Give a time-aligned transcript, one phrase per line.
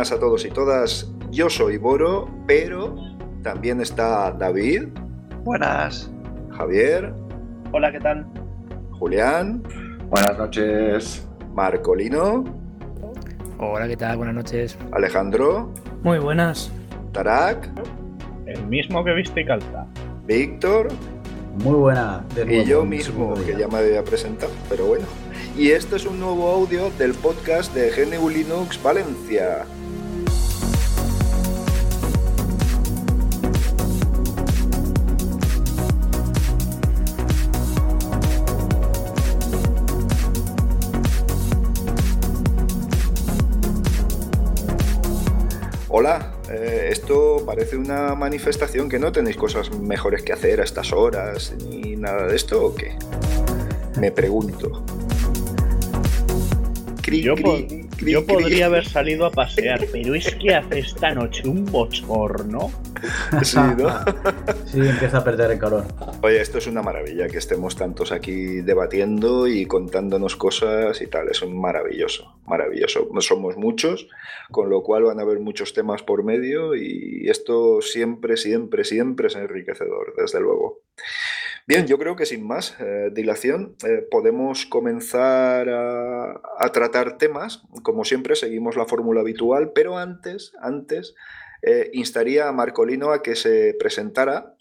[0.00, 1.12] Buenas a todos y todas.
[1.30, 2.96] Yo soy Boro, pero
[3.42, 4.84] también está David.
[5.44, 6.10] Buenas.
[6.56, 7.12] Javier.
[7.70, 8.26] Hola, ¿qué tal?
[8.92, 9.62] Julián.
[10.08, 11.28] Buenas noches.
[11.52, 12.44] Marcolino.
[13.58, 14.16] Hola, ¿qué tal?
[14.16, 14.78] Buenas noches.
[14.92, 15.70] Alejandro.
[16.02, 16.72] Muy buenas.
[17.12, 17.68] Tarak.
[18.46, 19.84] El mismo que viste y calza.
[20.26, 20.88] Víctor.
[21.62, 22.24] Muy buena.
[22.48, 25.04] y yo mismo, que ya me había presentado, pero bueno.
[25.58, 29.66] Y este es un nuevo audio del podcast de GNU Linux Valencia.
[47.50, 52.28] Parece una manifestación que no tenéis cosas mejores que hacer a estas horas ni nada
[52.28, 52.92] de esto o qué?
[53.98, 54.84] Me pregunto.
[57.10, 57.34] yo,
[58.24, 62.70] podría haber salido a pasear, pero es que hace esta noche un bochorno.
[63.42, 63.90] Sí, ¿no?
[64.66, 65.84] sí, empieza a perder el calor.
[66.22, 71.28] Oye, esto es una maravilla que estemos tantos aquí debatiendo y contándonos cosas y tal.
[71.28, 73.08] Es un maravilloso, maravilloso.
[73.20, 74.08] Somos muchos,
[74.50, 79.28] con lo cual van a haber muchos temas por medio y esto siempre, siempre, siempre
[79.28, 80.82] es enriquecedor, desde luego.
[81.66, 87.62] Bien, yo creo que sin más eh, dilación eh, podemos comenzar a, tratar temas.
[87.84, 91.14] Como siempre, seguimos la fórmula habitual, pero antes, antes
[91.62, 94.54] eh, instaría a Marcolino a que se presentara,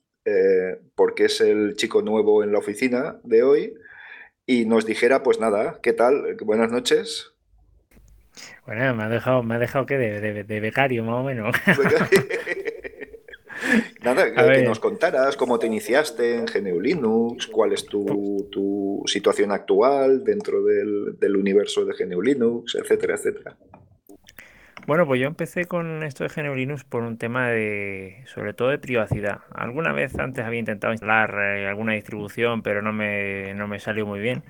[0.93, 3.73] porque es el chico nuevo en la oficina de hoy,
[4.45, 6.35] y nos dijera, pues nada, ¿qué tal?
[6.41, 7.33] Buenas noches.
[8.67, 11.55] Bueno, me ha dejado, me ha dejado que de, de becario, más o menos.
[14.03, 20.23] Nada, que, nos contaras cómo te iniciaste en GNU Linux, cuál es tu, situación actual
[20.23, 23.57] dentro del, universo de GNU Linux, etcétera, etcétera.
[24.89, 28.69] Bueno, pues yo empecé con esto de GNU Linux por un tema de, sobre todo
[28.69, 29.41] de privacidad.
[29.53, 34.07] Alguna vez antes había intentado instalar eh, alguna distribución, pero no me, no me salió
[34.07, 34.41] muy bien.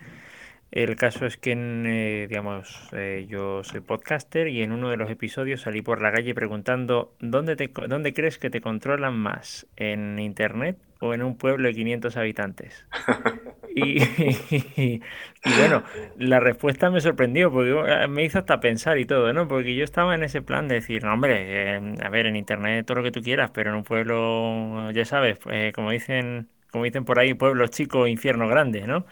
[0.72, 5.10] El caso es que, eh, digamos, eh, yo soy podcaster y en uno de los
[5.10, 9.68] episodios salí por la calle preguntando ¿dónde, te, ¿dónde crees que te controlan más?
[9.76, 12.86] ¿En Internet o en un pueblo de 500 habitantes?
[15.42, 15.84] Y, bueno,
[16.18, 19.48] la respuesta me sorprendió porque eh, me hizo hasta pensar y todo, ¿no?
[19.48, 22.98] Porque yo estaba en ese plan de decir, no, hombre, a ver, en Internet todo
[22.98, 25.40] lo que tú quieras, pero en un pueblo, ya sabes,
[25.74, 29.06] como dicen como dicen por ahí, pueblo chico, infierno grande, ¿no?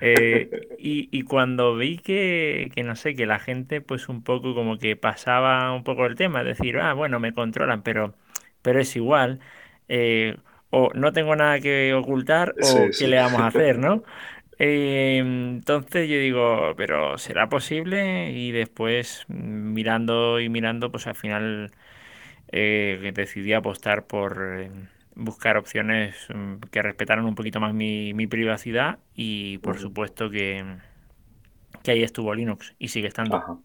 [0.00, 4.96] Eh, y, cuando vi que, no sé, que la gente pues un poco como que
[4.96, 8.14] pasaba un poco el tema, decir, ah, bueno, me controlan, pero,
[8.62, 9.40] pero es igual,
[9.88, 10.36] eh,
[10.74, 14.02] o no tengo nada que ocultar, o qué le vamos a hacer, ¿no?
[14.58, 18.32] Eh, entonces yo digo, pero ¿será posible?
[18.32, 21.70] Y después mirando y mirando, pues al final
[22.50, 24.68] decidí apostar por
[25.16, 30.64] buscar opciones mm, que respetaran un poquito más mi, privacidad y por supuesto que,
[31.82, 33.36] que, ahí estuvo Linux y sigue estando.
[33.36, 33.58] Ajá.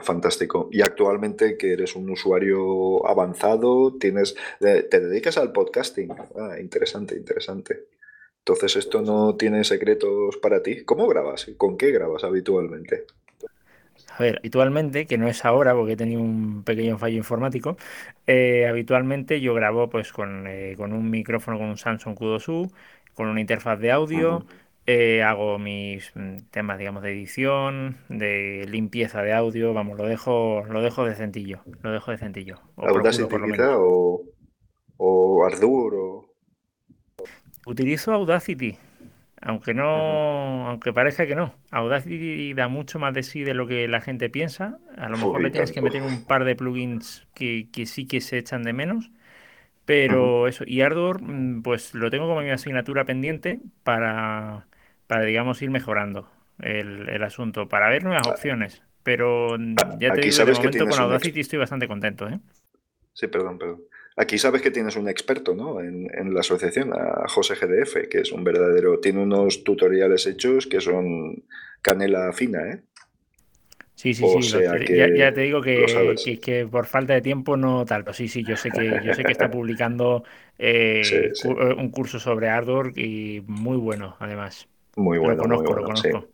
[0.00, 0.68] Fantástico.
[0.72, 6.12] Y actualmente que eres un usuario avanzado, tienes, te dedicas al podcasting.
[6.38, 7.86] Ah, interesante, interesante.
[8.38, 10.84] Entonces esto no tiene secretos para ti.
[10.84, 11.50] ¿Cómo grabas?
[11.56, 13.04] ¿Con qué grabas habitualmente?
[14.16, 17.76] A ver, habitualmente, que no es ahora porque he tenido un pequeño fallo informático,
[18.26, 22.70] eh, habitualmente yo grabo pues con, eh, con, un micrófono con un Samsung Q2U,
[23.14, 24.46] con una interfaz de audio,
[24.86, 30.64] eh, hago mis mm, temas, digamos, de edición, de limpieza de audio, vamos, lo dejo,
[30.70, 32.60] lo dejo decentillo, lo dejo decentillo.
[32.76, 33.34] O Audacity
[33.76, 34.22] o,
[34.96, 36.34] o Ardour o...
[37.66, 38.78] Utilizo Audacity,
[39.40, 41.52] aunque no, aunque parezca que no.
[41.72, 44.78] Audacity da mucho más de sí de lo que la gente piensa.
[44.96, 48.38] A lo mejor le tienes que meter un par de plugins que, sí que se
[48.38, 49.10] echan de menos.
[49.84, 54.66] Pero eso, y Ardor, mm, pues lo tengo como mi asignatura pendiente para,
[55.06, 56.28] para digamos, ir mejorando
[56.60, 58.82] el, asunto, para ver nuevas opciones.
[59.02, 62.28] Pero mm, ya te digo, de momento con Audacity estoy bastante contento.
[62.28, 62.40] ¿eh?
[63.12, 63.82] Sí, perdón, perdón.
[64.16, 65.80] Aquí sabes que tienes un experto ¿no?
[65.80, 70.80] en, la asociación, a José GDF, que es un verdadero, tiene unos tutoriales hechos que
[70.80, 71.44] son
[71.82, 72.80] canela fina, ¿eh?
[73.94, 74.58] Sí, sí, sí.
[75.16, 78.04] ya, te digo que, que, por falta de tiempo no tal.
[78.04, 80.22] Pero sí, sí, yo sé que yo sé que está publicando
[80.58, 84.68] eh, eh, un curso sobre Ardor y muy bueno, además.
[84.96, 85.36] Muy bueno.
[85.36, 86.28] Lo conozco, muy lo conozco.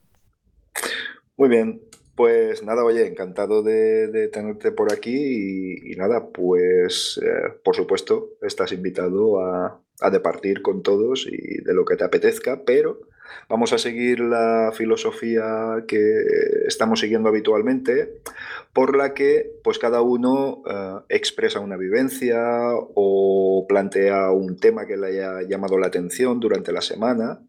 [1.37, 1.83] Muy bien.
[2.15, 8.73] Pues nada, oye, encantado de, tenerte por aquí y, nada, pues eh, por supuesto estás
[8.73, 9.81] invitado a,
[10.11, 13.03] departir con todos y de lo que te apetezca, pero
[13.49, 15.99] Vamos a seguir la filosofía que
[16.67, 18.21] estamos siguiendo habitualmente,
[18.73, 22.41] por la que pues cada uno eh, expresa una vivencia
[22.95, 27.41] o plantea un tema que le haya llamado la atención durante la semana.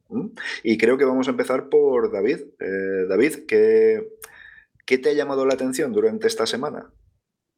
[0.64, 2.42] Y creo que vamos a empezar por David.
[2.60, 4.18] Eh, David, ¿qué,
[4.86, 6.92] ¿qué te ha llamado la atención durante esta semana?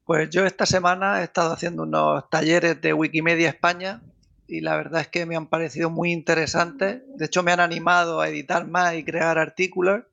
[0.05, 4.01] Pues yo esta semana he estado haciendo unos talleres de Wikimedia España
[4.47, 7.01] y la verdad es que me han parecido muy interesantes.
[7.15, 10.03] De hecho, me han animado a editar más y crear artículos.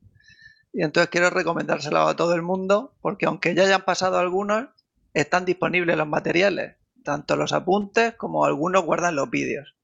[0.73, 4.69] Y entonces quiero recomendárselo a todo el mundo, porque aunque ya hayan pasado algunos,
[5.12, 9.75] están disponibles los materiales, tanto los apuntes como algunos guardan los vídeos.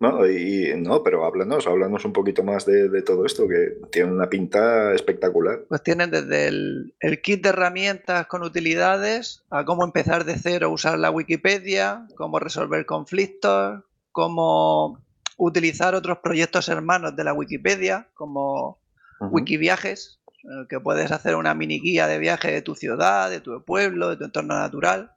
[0.00, 4.28] No, y, no, pero háblanos, háblanos un poquito más de, todo esto, que tiene una
[4.28, 5.64] pinta espectacular.
[5.68, 10.70] Pues tienen desde el, kit de herramientas con utilidades a cómo empezar de cero a
[10.70, 14.98] usar la Wikipedia, cómo resolver conflictos, cómo
[15.36, 18.80] utilizar otros proyectos hermanos de la Wikipedia, como
[19.20, 20.20] Wikiviajes,
[20.68, 24.16] que puedes hacer una mini guía de viaje de tu ciudad, de tu pueblo, de
[24.16, 25.12] tu entorno natural.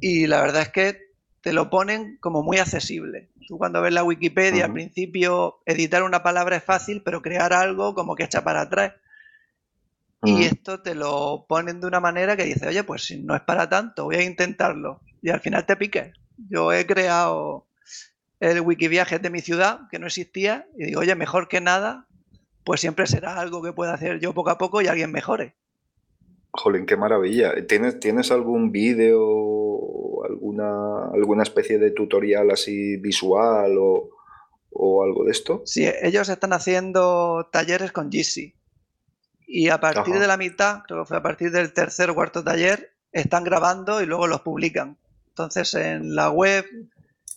[0.00, 1.07] Y la verdad es que
[1.40, 3.30] te lo ponen como muy accesible.
[3.46, 7.94] Tú cuando ves la Wikipedia, al principio editar una palabra es fácil, pero crear algo
[7.94, 8.94] como que echa para atrás.
[10.24, 13.40] Y esto te lo ponen de una manera que dice, oye, pues si no es
[13.42, 15.00] para tanto, voy a intentarlo.
[15.22, 16.12] Y al final te piques.
[16.50, 17.66] Yo he creado
[18.40, 22.06] el Wikiviaje de mi ciudad, que no existía, y digo, oye, mejor que nada,
[22.64, 25.54] pues siempre será algo que pueda hacer yo poco a poco y alguien mejore.
[26.50, 27.54] Jolín, qué maravilla.
[27.66, 29.20] ¿Tienes, ¿tienes algún vídeo,
[30.60, 34.10] alguna, alguna especie de tutorial así visual o,
[35.02, 35.62] algo de esto?
[35.64, 38.54] Sí, ellos están haciendo talleres con Jitsi.
[39.46, 42.44] Y a partir de la mitad, creo que fue a partir del tercer o cuarto
[42.44, 44.98] taller, están grabando y luego los publican.
[45.28, 46.66] Entonces en la web,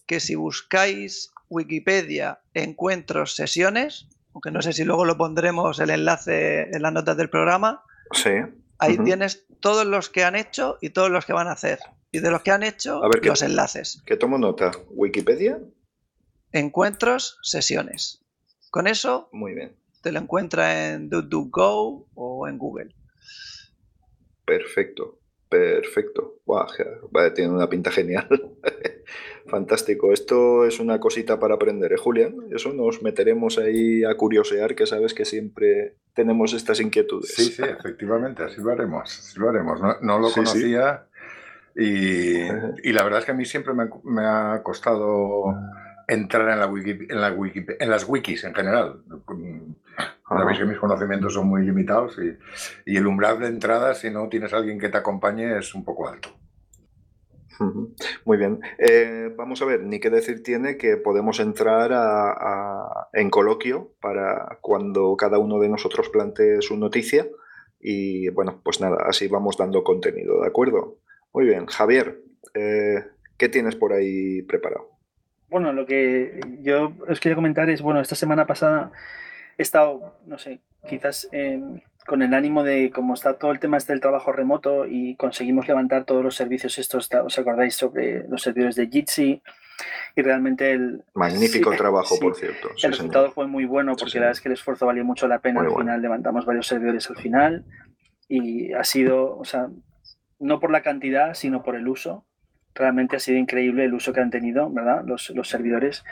[0.05, 6.63] que si buscáis Wikipedia, encuentros, sesiones, aunque no sé si luego lo pondremos el enlace
[6.71, 7.83] en las notas del programa.
[8.11, 8.31] Sí.
[8.77, 11.79] Ahí tienes todos los que han hecho y todos los que van a hacer.
[12.11, 14.03] Y de los que han hecho, los enlaces.
[14.05, 14.71] ¿Qué tomo nota?
[14.89, 15.59] ¿Wikipedia?
[16.51, 18.21] Encuentros, sesiones.
[18.69, 19.75] Con eso, Muy bien.
[20.01, 22.93] te lo encuentra en DuckDuckGo o en Google.
[24.45, 25.21] Perfecto.
[25.51, 26.39] Perfecto.
[27.35, 28.27] tiene una pinta genial.
[29.47, 30.13] Fantástico.
[30.13, 32.35] Esto es una cosita para aprender, ¿eh, Julián?
[32.55, 37.33] Eso nos meteremos ahí a curiosear, que sabes que siempre tenemos estas inquietudes.
[37.35, 39.33] Sí, sí, efectivamente, así lo haremos.
[39.35, 39.81] lo haremos.
[40.01, 41.07] No, lo conocía
[41.75, 45.55] Y, la verdad es que a mí siempre me, ha costado
[46.07, 47.27] entrar en, la en, la
[47.79, 49.01] en las wikis en general.
[50.27, 52.17] Sabéis que mis conocimientos son muy limitados
[52.85, 55.83] y, el umbral de entrada, si no tienes a alguien que te acompañe, es un
[55.83, 56.29] poco alto.
[58.25, 58.59] Muy bien.
[58.79, 61.91] Eh, vamos a ver, ni qué decir tiene que podemos entrar
[63.13, 67.27] en coloquio para cuando cada uno de nosotros plantee su noticia.
[67.79, 70.97] Y bueno, pues nada, así vamos dando contenido, ¿de acuerdo?
[71.33, 71.65] Muy bien.
[71.65, 72.21] Javier,
[72.53, 73.05] eh,
[73.37, 74.89] ¿qué tienes por ahí preparado?
[75.49, 78.91] Bueno, lo que yo os quería comentar es, bueno, esta semana pasada
[79.57, 81.27] he estado, no sé, quizás
[82.05, 85.67] con el ánimo de, como está todo el tema este del trabajo remoto y conseguimos
[85.67, 89.41] levantar todos los servicios estos, ¿os acordáis sobre los servidores de Jitsi?
[90.15, 91.03] Y realmente el...
[91.13, 92.69] Magnífico trabajo, por cierto.
[92.83, 95.39] el resultado fue muy bueno porque la verdad es que el esfuerzo valió mucho la
[95.39, 95.61] pena.
[95.61, 97.65] al final levantamos varios servidores al final
[98.27, 99.69] y ha sido, o sea,
[100.41, 102.25] no por la cantidad, sino por el uso
[102.73, 105.03] realmente ha sido increíble el uso que han tenido, ¿verdad?
[105.05, 106.03] Los, los servidores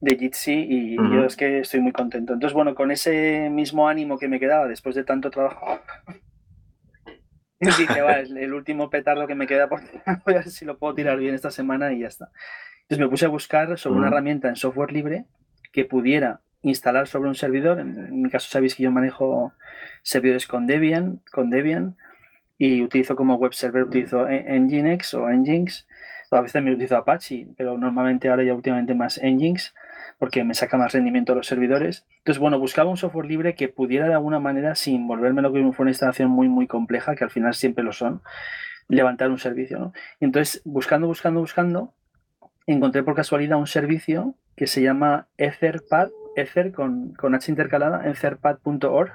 [0.00, 2.32] de Jitsi y, yo es que estoy muy contento.
[2.32, 5.80] Entonces, bueno, con ese mismo ánimo que me quedaba después de tanto trabajo,
[7.60, 10.78] dije, va, es el último petardo que me queda, porque voy a ver si lo
[10.78, 12.30] puedo tirar bien esta semana y ya está.
[12.82, 15.26] Entonces me puse a buscar sobre una herramienta en software libre
[15.72, 17.78] que pudiera instalar sobre un servidor.
[17.78, 19.52] En, mi caso sabéis que yo manejo
[20.02, 21.96] servidores con Debian, con Debian
[22.58, 25.86] y utilizo como web server, utilizo Nginx o Nginx
[26.36, 29.74] a veces me utilizo Apache, pero normalmente ahora ya últimamente más Nginx,
[30.18, 32.06] porque me saca más rendimiento a los servidores.
[32.18, 35.60] Entonces, bueno, buscaba un software libre que pudiera de alguna manera, sin volverme lo que
[35.72, 38.22] fue una instalación muy, muy compleja, que al final siempre lo son,
[38.88, 39.78] levantar un servicio.
[39.78, 39.92] ¿no?
[40.20, 41.94] entonces, buscando, buscando, buscando,
[42.66, 49.12] encontré por casualidad un servicio que se llama Etherpad, Ether con, con H intercalada, etherpad.org,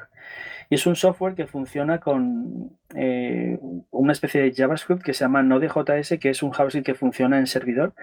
[0.69, 3.57] y es un software que funciona con eh,
[3.91, 7.47] una especie de JavaScript que se llama Node.js, que es un JavaScript que funciona en
[7.47, 7.93] servidor.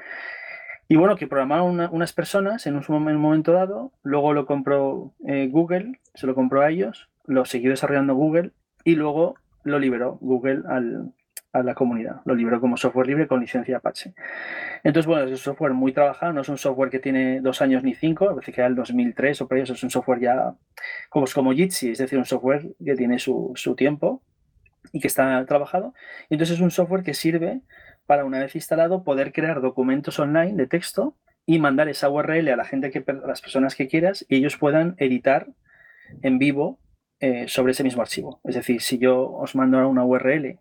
[0.89, 2.85] Y bueno, que programaron unas personas en un,
[3.19, 8.15] momento dado, luego lo compró eh, Google, se lo compró a ellos, lo siguió desarrollando
[8.15, 8.51] Google
[8.85, 11.13] y luego lo liberó Google al,
[11.55, 12.21] a la comunidad.
[12.25, 14.13] Lo liberó como software libre con licencia Apache.
[14.83, 17.85] Entonces, bueno, es un software muy trabajado, no es un software que tiene dos años
[17.85, 20.55] ni cinco, a veces que era el 2003 o por eso es un software ya
[21.09, 24.21] como, como Jitsi, es decir, un software que tiene su, su tiempo
[24.93, 25.95] y que está trabajado.
[26.29, 27.61] Entonces es un software que sirve
[28.05, 32.57] para una vez instalado poder crear documentos online de texto y mandar esa URL a
[32.57, 35.47] la gente que a las personas que quieras y ellos puedan editar
[36.23, 36.81] en vivo
[37.21, 38.41] eh, sobre ese mismo archivo.
[38.43, 40.59] Es decir, si yo os mando una URL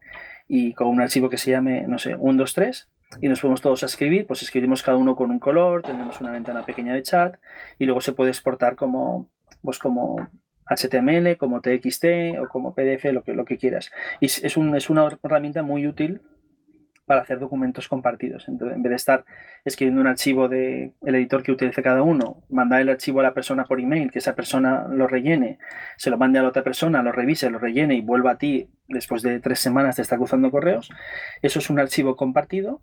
[0.55, 2.87] y con un archivo que se llame, no sé, 123
[3.21, 6.29] y nos podemos todos a escribir, pues escribimos cada uno con un color, tenemos una
[6.29, 7.37] ventana pequeña de chat
[7.79, 9.31] y luego se puede exportar como,
[9.63, 10.29] pues como
[10.67, 12.05] HTML, como TXT
[12.39, 13.91] o como PDF, lo que, lo que quieras.
[14.19, 16.21] Y es, un, es una herramienta muy útil
[17.05, 18.47] para hacer documentos compartidos.
[18.47, 19.25] Entonces, en vez de estar
[19.65, 23.33] escribiendo un archivo del el editor que utilice cada uno, mandar el archivo a la
[23.33, 25.59] persona por email, que esa persona lo rellene,
[25.97, 28.69] se lo mande a la otra persona, lo revise, lo rellene y vuelva a ti
[28.87, 30.89] después de tres semanas de estar cruzando correos,
[31.41, 32.81] eso es un archivo compartido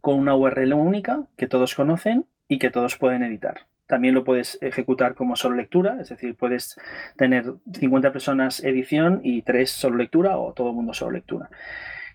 [0.00, 3.66] con una URL única que todos conocen y que todos pueden editar.
[3.86, 6.78] También lo puedes ejecutar como solo lectura, es decir, puedes
[7.16, 11.48] tener 50 personas edición y 3 solo lectura o todo el mundo solo lectura.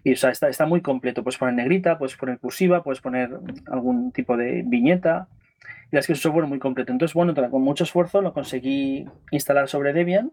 [0.04, 1.24] Y o sea, está, está muy completo.
[1.24, 5.28] Puedes poner negrita, puedes poner cursiva, puedes poner algún tipo de viñeta.
[5.92, 6.92] Y es que es un software muy completo.
[6.92, 10.32] Entonces, bueno, con mucho esfuerzo lo conseguí instalar sobre Debian.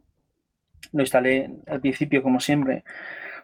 [0.93, 2.85] Lo instalé al principio, como siempre,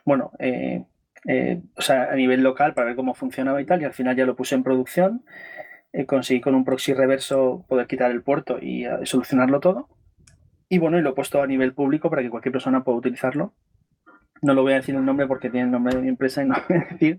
[0.04, 0.85] bueno, eh,
[1.28, 3.83] eh, o sea, a nivel local para ver cómo funcionaba y tal.
[3.83, 5.25] Y al final ya lo puse en producción.
[5.92, 9.88] Eh, conseguí con un proxy reverso poder quitar el puerto y solucionarlo todo.
[10.68, 13.52] Y bueno, y lo he puesto a nivel público para que cualquier persona pueda utilizarlo
[14.43, 16.47] no lo voy a decir el nombre porque tiene el nombre de mi empresa y
[16.47, 17.19] no lo voy a decir.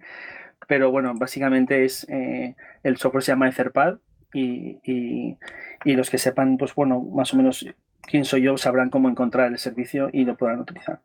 [0.67, 3.97] Pero bueno, básicamente es eh, el software se llama Etherpad
[4.33, 7.65] y, y, los que sepan, pues bueno, más o menos
[8.01, 10.99] quién soy yo, sabrán cómo encontrar el servicio y lo podrán utilizar.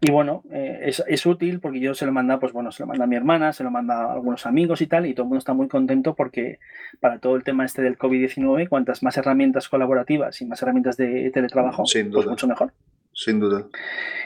[0.00, 2.86] Y bueno, eh, es, es, útil porque yo se lo manda, pues bueno, se lo
[2.86, 5.28] manda a mi hermana, se lo manda a algunos amigos y tal, y todo el
[5.28, 6.58] mundo está muy contento porque
[7.00, 11.30] para todo el tema este del COVID-19, cuantas más herramientas colaborativas y más herramientas de
[11.30, 12.72] teletrabajo, pues mucho mejor.
[13.14, 13.66] Sin duda.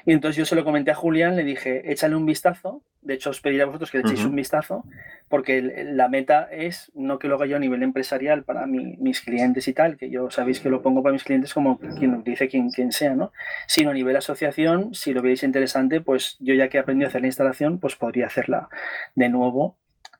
[0.07, 2.83] Y entonces yo se lo comenté a Julián, le dije, échale un vistazo.
[3.03, 4.85] De hecho, os pediré a vosotros que le echéis un vistazo,
[5.29, 9.69] porque la meta es no que lo haga yo a nivel empresarial para mis clientes
[9.69, 12.49] y tal, que yo sabéis que lo pongo para mis clientes como quien lo dice
[12.49, 13.33] quien, quien sea, ¿no?
[13.67, 17.11] Sino a nivel asociación, si lo veis interesante, pues yo ya que he aprendido a
[17.11, 18.69] hacer la instalación, pues podría hacerla
[19.15, 19.77] de nuevo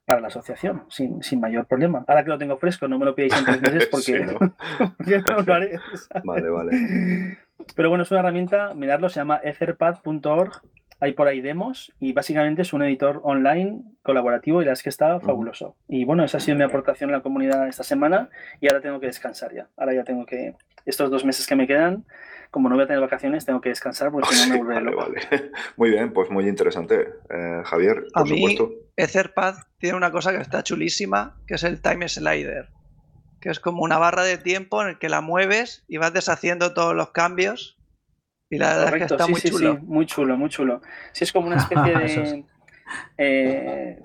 [0.09, 2.05] para la asociación, sin, sin, mayor problema.
[2.07, 5.55] Ahora que lo tengo fresco, no me lo pidáis en tres meses porque, no lo
[5.55, 5.79] haré.
[6.25, 7.39] Vale, vale.
[7.75, 10.63] Pero bueno, es una herramienta, miradlo, se llama etherpad.org.
[11.01, 14.89] Hay por ahí demos y básicamente es un editor online colaborativo y la es que
[14.89, 15.77] está fabuloso.
[15.87, 18.99] Y bueno, esa ha sido mi aportación a la comunidad esta semana y ahora tengo
[18.99, 19.69] que descansar ya.
[19.77, 22.05] Ahora ya tengo que, estos dos meses que me quedan,
[22.51, 25.07] como no voy a tener vacaciones, tengo que descansar porque si no me volveré loco.
[25.77, 27.11] Muy bien, pues muy interesante.
[27.31, 28.59] Eh, Javier, por a mí,
[28.97, 32.71] Etherpad tiene una cosa que está chulísima, que es el time slider
[33.41, 36.75] que es como una barra de tiempo en el que la mueves y vas deshaciendo
[36.75, 37.79] todos los cambios.
[38.51, 39.75] Y la verdad es que está muy chulo.
[39.75, 40.81] Sí, muy chulo, muy chulo.
[41.13, 42.45] Sí, es como una especie de,
[43.19, 44.01] eh,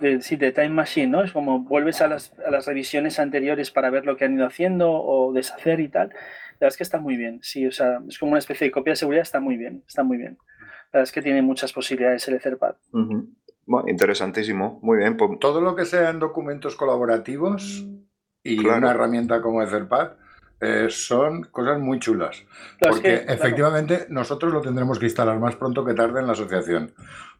[0.00, 1.22] de, sí, de time machine, ¿no?
[1.22, 4.46] Es como vuelves a las, a las, revisiones anteriores para ver lo que han ido
[4.46, 6.08] haciendo o deshacer y tal.
[6.08, 7.40] La verdad es que está muy bien.
[7.42, 10.02] Sí, o sea, es como una especie de copia de seguridad, está muy bien, está
[10.02, 10.38] muy bien.
[10.92, 12.76] La verdad es que tiene muchas posibilidades el Etherpad.
[12.90, 15.16] bueno, interesantísimo, muy bien.
[15.16, 17.84] Pues Todo lo que sean documentos colaborativos
[18.44, 20.12] y una herramienta como Etherpad
[20.60, 22.44] eh, son cosas muy chulas.
[22.78, 26.92] porque efectivamente nosotros lo tendremos que instalar más pronto que tarde en la asociación.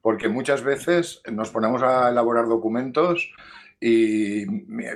[0.03, 3.31] Porque muchas veces nos ponemos a elaborar documentos
[3.81, 4.47] y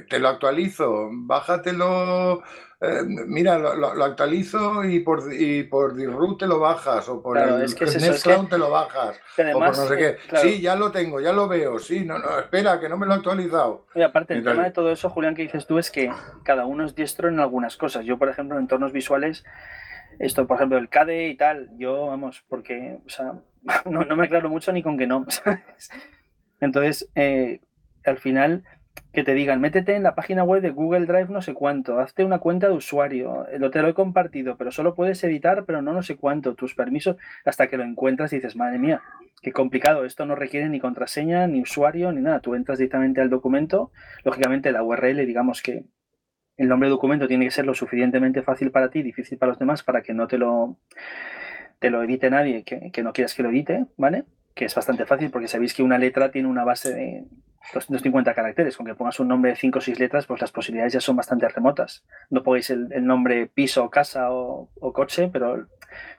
[0.07, 2.43] te lo actualizo, bájatelo
[2.80, 5.97] eh, mira, lo, actualizo y por, y por
[6.38, 10.16] te lo bajas, o por el es te lo bajas, o por no sé qué.
[10.37, 13.14] Sí, ya lo tengo, ya lo veo, sí, no, no, espera, que no me lo
[13.14, 13.87] he actualizado.
[13.97, 16.12] Y aparte, el tema de todo eso, Julián, que dices tú, es que
[16.44, 18.04] cada uno es diestro en algunas cosas.
[18.04, 19.44] Yo, por ejemplo, en entornos visuales,
[20.20, 23.35] esto, por ejemplo, el CADE y tal, yo, vamos, porque, o sea,
[23.87, 25.26] no, no me aclaro mucho ni con que no,
[26.61, 27.61] Entonces, eh,
[28.04, 28.64] al final
[29.12, 32.25] que te digan, métete en la página web de Google Drive no sé cuánto, hazte
[32.25, 35.93] una cuenta de usuario, lo te lo he compartido, pero solo puedes editar, pero no
[35.93, 39.02] no sé cuánto, tus permisos, hasta que lo encuentras y dices, madre mía,
[39.43, 43.31] qué complicado, esto no requiere ni contraseña, ni usuario, ni nada, tú entras directamente al
[43.31, 43.90] documento,
[44.25, 45.85] lógicamente la URL, digamos que
[46.57, 49.59] el nombre del documento tiene que ser lo suficientemente fácil para ti, difícil para los
[49.59, 50.76] demás, para que no te lo,
[51.78, 54.25] te lo edite nadie que, que no quieras que lo edite, ¿vale?
[54.55, 57.25] Que es bastante fácil porque sabéis que una letra tiene una base de
[57.75, 60.95] 250 caracteres, con que pongas un nombre de 5 o 6 letras, pues las posibilidades
[60.95, 62.05] ya son bastante remotas.
[62.31, 65.67] No pongáis el, nombre piso, casa o, coche, pero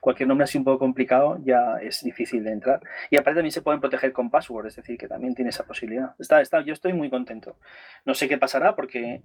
[0.00, 2.80] cualquier nombre así un poco complicado ya es difícil de entrar.
[3.10, 6.14] Y aparte también se pueden proteger con password, es decir, que también tiene esa posibilidad.
[6.18, 7.56] Está, está, yo estoy muy contento.
[8.04, 9.22] No sé qué pasará porque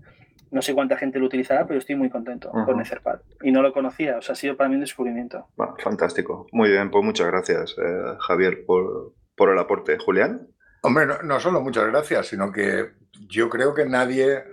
[0.52, 3.20] no sé cuánta gente lo utilizará, pero yo estoy muy contento con Etherpad.
[3.44, 5.48] Y no lo conocía, o sea, ha sido para mí un descubrimiento.
[5.78, 6.48] fantástico.
[6.52, 9.98] Muy bien, pues muchas gracias, eh, Javier, por, por el aporte.
[9.98, 10.48] Julián.
[10.86, 12.92] Hombre, no, solo muchas gracias, sino que
[13.28, 14.44] yo creo que nadie,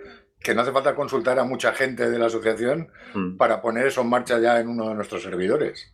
[0.41, 3.37] que no hace falta consultar a mucha gente de la asociación mm.
[3.37, 5.93] para poner eso en marcha ya en uno de nuestros servidores.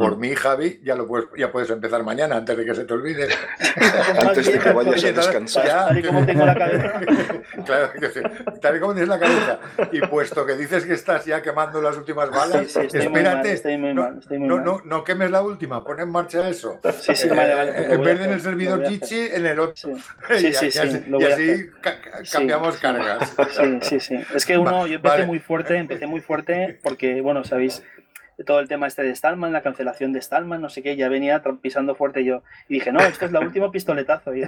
[0.00, 0.20] Por mm.
[0.20, 3.28] mí, Javi, ya lo puedes, ya puedes empezar mañana antes de que se te olvide.
[4.18, 5.66] antes de que vayas a descansar.
[5.66, 7.00] tal y como tengo la cabeza.
[7.66, 7.92] claro,
[8.62, 9.58] tal y como tienes la cabeza.
[9.92, 13.52] Y puesto que dices que estás ya quemando las últimas balas, espérate.
[13.52, 14.64] estoy muy mal, estoy muy no, mal.
[14.64, 16.80] no, no, quemes la última, pon en marcha eso.
[16.98, 17.70] Sí, sí, vale, vale.
[17.72, 19.96] Eh, en vez de en el servidor Chichi, en el otro.
[20.34, 21.04] Sí, sí, sí.
[21.08, 21.66] y así,
[22.32, 23.36] cambiamos cargas.
[23.50, 24.24] Sí, sí, sí.
[24.34, 27.82] Es que uno, yo empecé muy fuerte, empecé muy fuerte porque, bueno, sabéis
[28.44, 31.42] todo el tema este de Stallman, la cancelación de Stallman, no sé qué, ya venía
[31.60, 32.42] pisando fuerte yo.
[32.68, 34.32] Y dije, no, esto es la última pistoletazo.
[34.34, 34.42] Y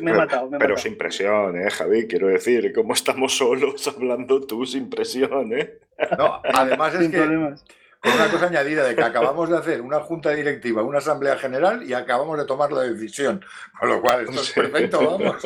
[0.00, 0.50] me, he matado.
[0.58, 2.06] pero sin presión, ¿eh, Javi?
[2.06, 5.78] Quiero decir, como estamos solos hablando tú sin presión, ¿eh?
[6.16, 7.54] No, además es que
[8.00, 11.82] con una cosa añadida de que acabamos de hacer una junta directiva, una asamblea general
[11.82, 13.44] y acabamos de tomar la decisión.
[13.78, 15.44] Con lo cual, esto es perfecto, vamos.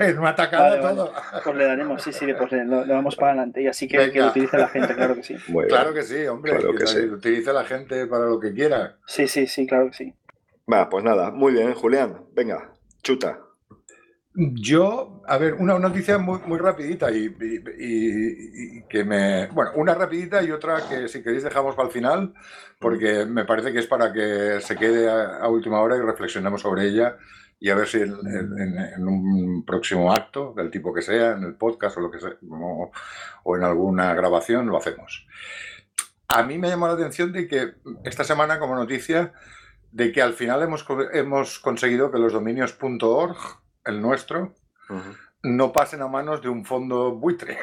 [0.00, 1.12] Es una atacada todo.
[1.44, 3.62] Pues le daremos, sí, sí, pues le, vamos para adelante.
[3.62, 5.36] Y así que, que lo utilice la gente, claro que sí.
[5.68, 6.56] claro que sí, hombre.
[6.56, 7.00] Claro que, sí.
[7.00, 8.96] utilice la gente para lo que quiera.
[9.06, 10.14] Sí, sí, sí, claro que sí.
[10.72, 12.24] Va, pues nada, muy bien, Julián.
[12.32, 13.40] Venga, chuta.
[14.32, 17.34] Yo, a ver, una noticia muy, muy rapidita y,
[18.88, 19.48] que me...
[19.48, 22.34] Bueno, una rapidita y otra que si queréis dejamos para el final,
[22.78, 26.86] porque me parece que es para que se quede a, última hora y reflexionemos sobre
[26.86, 27.16] ella
[27.58, 31.96] y a ver si en, un próximo acto, del tipo que sea, en el podcast
[31.96, 32.36] o lo que sea,
[33.44, 35.26] o, en alguna grabación, lo hacemos.
[36.28, 39.32] A mí me llamó la atención de que esta semana como noticia
[39.90, 44.54] de que al final hemos, hemos conseguido que los dominios .org el nuestro,
[45.42, 47.58] no pasen a manos de un fondo buitre.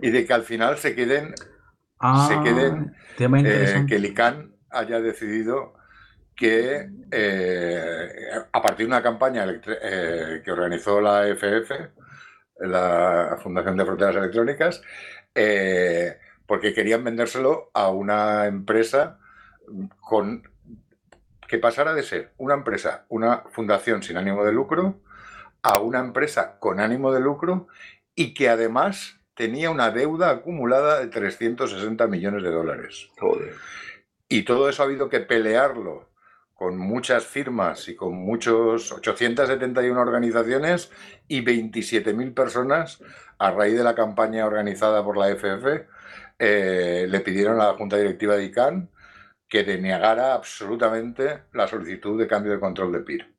[0.00, 1.44] Y de que al final se queden, se
[2.00, 5.74] ah, queden eh, que el ICANN haya decidido
[6.34, 8.08] que eh,
[8.52, 11.70] a partir de una campaña eh, que organizó la FF,
[12.60, 14.82] la Fundación de Fronteras Electrónicas,
[16.46, 19.18] porque querían vendérselo a una empresa
[20.00, 20.42] con
[21.48, 25.00] que pasara de ser una empresa, una fundación sin ánimo de lucro,
[25.62, 27.68] a una empresa con ánimo de lucro
[28.14, 33.10] y que además tenía una deuda acumulada de 360 millones de dólares.
[34.28, 36.10] Y todo eso ha habido que pelearlo
[36.54, 40.90] con muchas firmas y con muchos 871 organizaciones
[41.26, 43.02] y 27.000 personas
[43.38, 45.86] a raíz de la campaña organizada por la FF
[46.38, 48.90] eh, le pidieron a la Junta Directiva de ICANN
[49.48, 53.34] que denegara absolutamente la solicitud de cambio de control de PIR.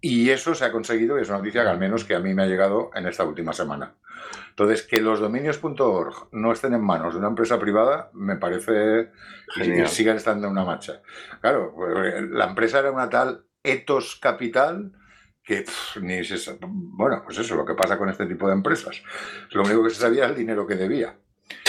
[0.00, 2.34] Y eso se ha conseguido y es una noticia que al menos que a mí
[2.34, 3.94] me ha llegado en esta última semana.
[4.50, 9.10] Entonces, que los dominios.org no estén en manos de una empresa privada me parece
[9.54, 11.00] que sigan estando en una marcha.
[11.40, 14.92] Claro, pues, la empresa era una tal etos capital
[15.44, 15.64] que
[16.02, 16.58] ni se...
[16.60, 19.02] Bueno, pues eso, lo que pasa con este tipo de empresas.
[19.50, 21.16] Lo único que se sabía es el dinero que debía.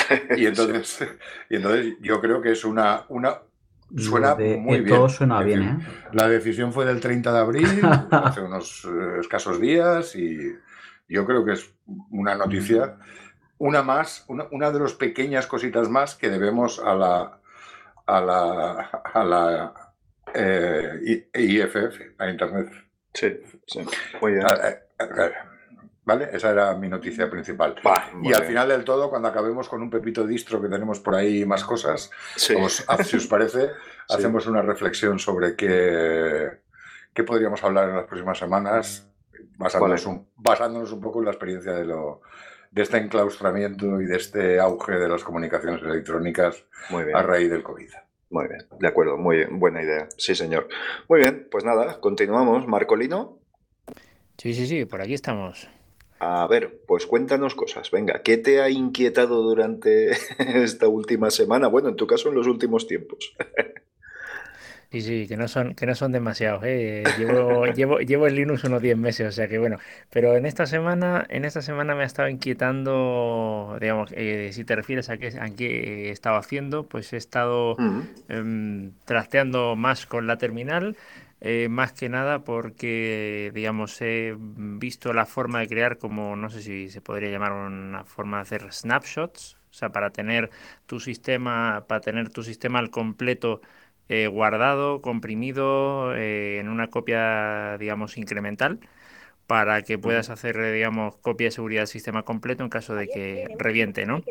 [0.35, 1.07] Y entonces,
[1.49, 3.41] y entonces yo creo que es una, una,
[3.97, 4.95] Suena muy bien.
[4.95, 5.77] Todo suena bien, ¿eh?
[6.13, 10.55] La decisión fue del 30 de abril, hace unos eh, escasos días, y
[11.07, 11.73] yo creo que es
[12.11, 12.97] una noticia,
[13.57, 17.39] una más, una, de las pequeñas cositas más que debemos a la,
[18.05, 18.71] a la,
[19.13, 19.73] a la
[20.33, 22.71] eh, IFF, a Internet.
[23.13, 23.79] Sí, sí.
[24.21, 24.45] Muy bien.
[26.09, 26.27] ¿Vale?
[26.33, 27.75] Esa era mi noticia principal.
[28.23, 31.45] y al final del todo, cuando acabemos con un pepito distro que tenemos por ahí
[31.45, 33.69] más cosas, si os parece,
[34.09, 36.49] hacemos una reflexión sobre qué,
[37.13, 39.07] qué podríamos hablar en las próximas semanas,
[39.55, 42.21] basándonos, un, basándonos un poco en la experiencia de, lo,
[42.71, 46.65] de este enclaustramiento y de este auge de las comunicaciones electrónicas
[47.13, 47.91] a raíz del COVID.
[48.31, 50.09] Muy bien, de acuerdo, muy buena idea.
[50.17, 50.69] Sí, señor.
[51.07, 52.67] Muy bien, pues nada, continuamos.
[52.67, 53.37] Marcolino.
[54.39, 55.69] Sí, sí, sí, por aquí estamos.
[56.19, 57.91] A ver, pues cuéntanos cosas.
[57.91, 61.67] Venga, ¿qué te ha inquietado durante esta última semana?
[61.67, 63.33] Bueno, en tu caso, en los últimos tiempos.
[64.91, 67.03] Sí, sí, que no son, que no son demasiados, ¿eh?
[67.19, 69.77] Llevo, llevo, llevo en Linux unos 10 meses, o sea que bueno.
[70.09, 74.75] Pero en esta semana, en esta semana me ha estado inquietando, digamos, eh, si te
[74.75, 77.77] refieres a qué, a qué he estado haciendo, pues he estado
[78.29, 80.97] em, trasteando más con la terminal,
[81.41, 86.61] eh, más que nada porque, digamos, he visto la forma de crear como, no sé
[86.61, 90.49] si se podría llamar una forma de hacer snapshots, o sea, para tener
[90.85, 93.61] tu sistema, para tener tu sistema al completo
[94.09, 98.79] eh, guardado, comprimido eh, en una copia, digamos, incremental
[99.47, 103.07] para que puedas hacer, eh, digamos, copia de seguridad del sistema completo en caso de
[103.07, 104.23] que reviente, ¿no?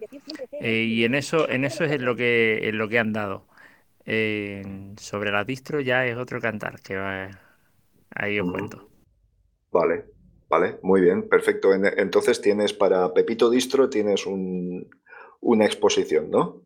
[0.61, 3.47] y en eso, en eso es lo que, lo que han dado.
[4.97, 7.29] Sobre la distro ya es otro cantar, que va,
[8.14, 8.88] ahí os cuento.
[9.71, 10.07] Vale,
[10.49, 11.75] vale, muy bien, perfecto.
[11.75, 14.88] Entonces tienes para Pepito Distro, tienes un,
[15.40, 16.62] una exposición, ¿no?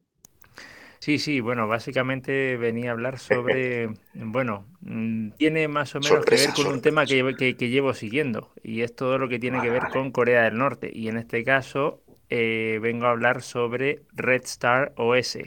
[1.02, 6.37] Sí, sí, bueno, básicamente venía a hablar sobre, bueno, mm, tiene más o menos que
[6.37, 9.70] ver con un tema que, que, llevo siguiendo y es todo lo que tiene que
[9.70, 14.44] ver con Corea del Norte y en este caso eh, vengo a hablar sobre Red
[14.44, 15.38] Star OS,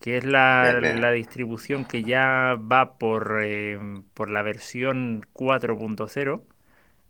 [0.00, 3.78] que es la, la distribución que ya va por, eh,
[4.14, 6.42] por la versión 4.0,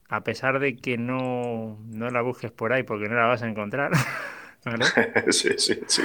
[0.08, 3.48] a pesar de que no, no la busques por ahí porque no la vas a
[3.48, 3.92] encontrar.
[5.30, 6.02] sí, sí, sí.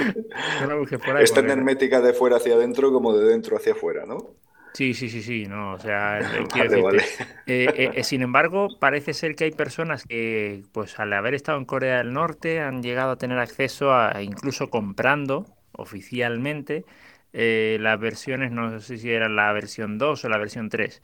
[1.20, 4.36] es tan hermética de fuera hacia adentro como de dentro hacia afuera, ¿no?
[4.72, 6.18] Sí, sí, sí, sí, no, o sea,
[6.56, 7.04] eh,
[7.46, 11.64] eh, eh, sin embargo, parece ser que hay personas que, pues al haber estado en
[11.64, 16.84] Corea del Norte, han llegado a tener acceso a, incluso comprando oficialmente,
[17.32, 21.02] las versiones, no sé si era la versión 2 o la versión 3.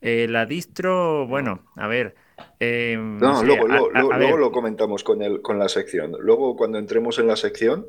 [0.00, 2.14] la distro, bueno, a ver,
[2.60, 6.12] Em, no, luego, luego, lo comentamos con, el, con la sección.
[6.20, 7.86] Luego, cuando entremos en la sección,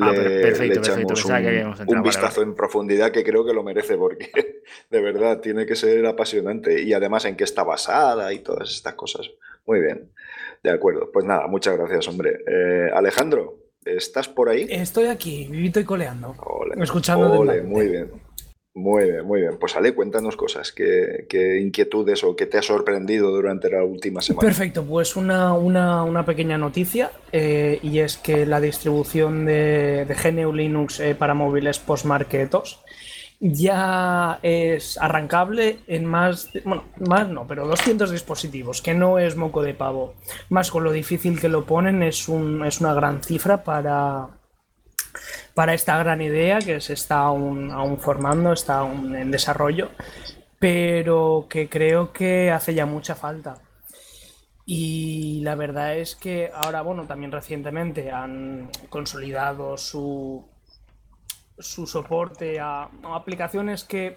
[0.00, 1.24] ah, le, echamos
[1.86, 4.30] un, vistazo en profundidad que creo que lo merece, porque
[4.90, 6.82] de verdad tiene que ser apasionante.
[6.82, 9.30] Y además, en qué está basada y todas estas cosas.
[9.66, 10.10] Muy bien,
[10.62, 11.10] de acuerdo.
[11.10, 12.38] Pues nada, muchas gracias, hombre.
[12.46, 14.66] Eh, Alejandro, ¿estás por ahí?
[14.70, 16.34] Estoy aquí, vivito y coleando.
[16.80, 17.44] escuchando.
[17.64, 18.10] muy bien.
[18.76, 19.56] Muy bien, muy bien.
[19.56, 24.44] Pues Ale, cuéntanos cosas, qué, inquietudes o qué te ha sorprendido durante la última semana.
[24.44, 30.98] Perfecto, pues una, pequeña noticia eh, y es que la distribución de, de GNU Linux
[30.98, 32.83] eh, para móviles Postmarket 2
[33.46, 39.62] ya es arrancable en más, bueno, más no, pero 200 dispositivos, que no es moco
[39.62, 40.14] de pavo.
[40.48, 44.28] Más con lo difícil que lo ponen, es, un, es una gran cifra para,
[45.52, 49.90] para esta gran idea que se está aún, formando, está aún en desarrollo,
[50.58, 53.56] pero que creo que hace ya mucha falta.
[54.64, 60.48] Y la verdad es que ahora, bueno, también recientemente han consolidado su,
[61.58, 64.16] su soporte a, aplicaciones que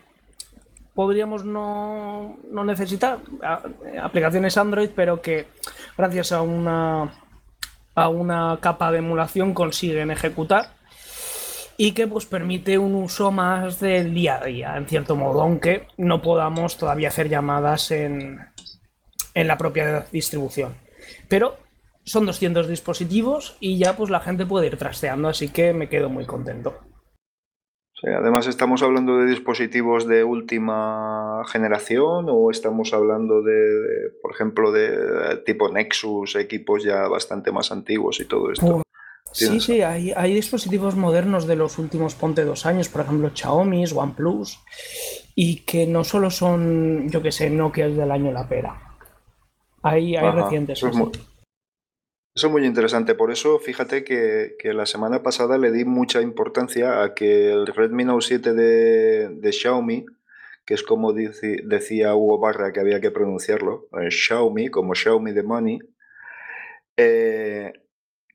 [0.93, 3.19] podríamos no, no, necesitar,
[4.01, 5.47] aplicaciones Android, pero que
[5.95, 7.13] gracias a una,
[7.93, 10.75] a una capa de emulación consiguen ejecutar
[11.77, 15.87] y que pues permite un uso más del día a día, en cierto modo, aunque
[15.97, 18.39] no podamos todavía hacer llamadas en,
[19.35, 20.75] en la propia distribución.
[21.27, 21.59] Pero
[22.03, 26.09] son 200 dispositivos y ya pues la gente puede ir trasteando, así que me quedo
[26.09, 26.79] muy contento.
[28.03, 35.37] Además, ¿estamos hablando de dispositivos de última generación o estamos hablando de, por ejemplo, de
[35.45, 38.83] tipo Nexus, equipos ya bastante más antiguos y todo esto?
[39.31, 44.59] Sí, sí, hay, dispositivos modernos de los últimos, ponte dos años, por ejemplo, Xiaomi, OnePlus,
[45.35, 48.95] y que no solo son, yo que sé, Nokia del año la pera.
[49.83, 50.79] Hay, hay recientes.
[50.79, 51.11] Eso es, muy,
[52.37, 53.15] eso es, muy, interesante.
[53.15, 58.05] Por eso, fíjate que, la semana pasada le di mucha importancia a que el Redmi
[58.05, 60.05] Note 7 de, Xiaomi,
[60.63, 65.41] que es como decía Hugo Barra que había que pronunciarlo, eh, Xiaomi, como Xiaomi de
[65.41, 65.79] Money,
[66.95, 67.73] eh,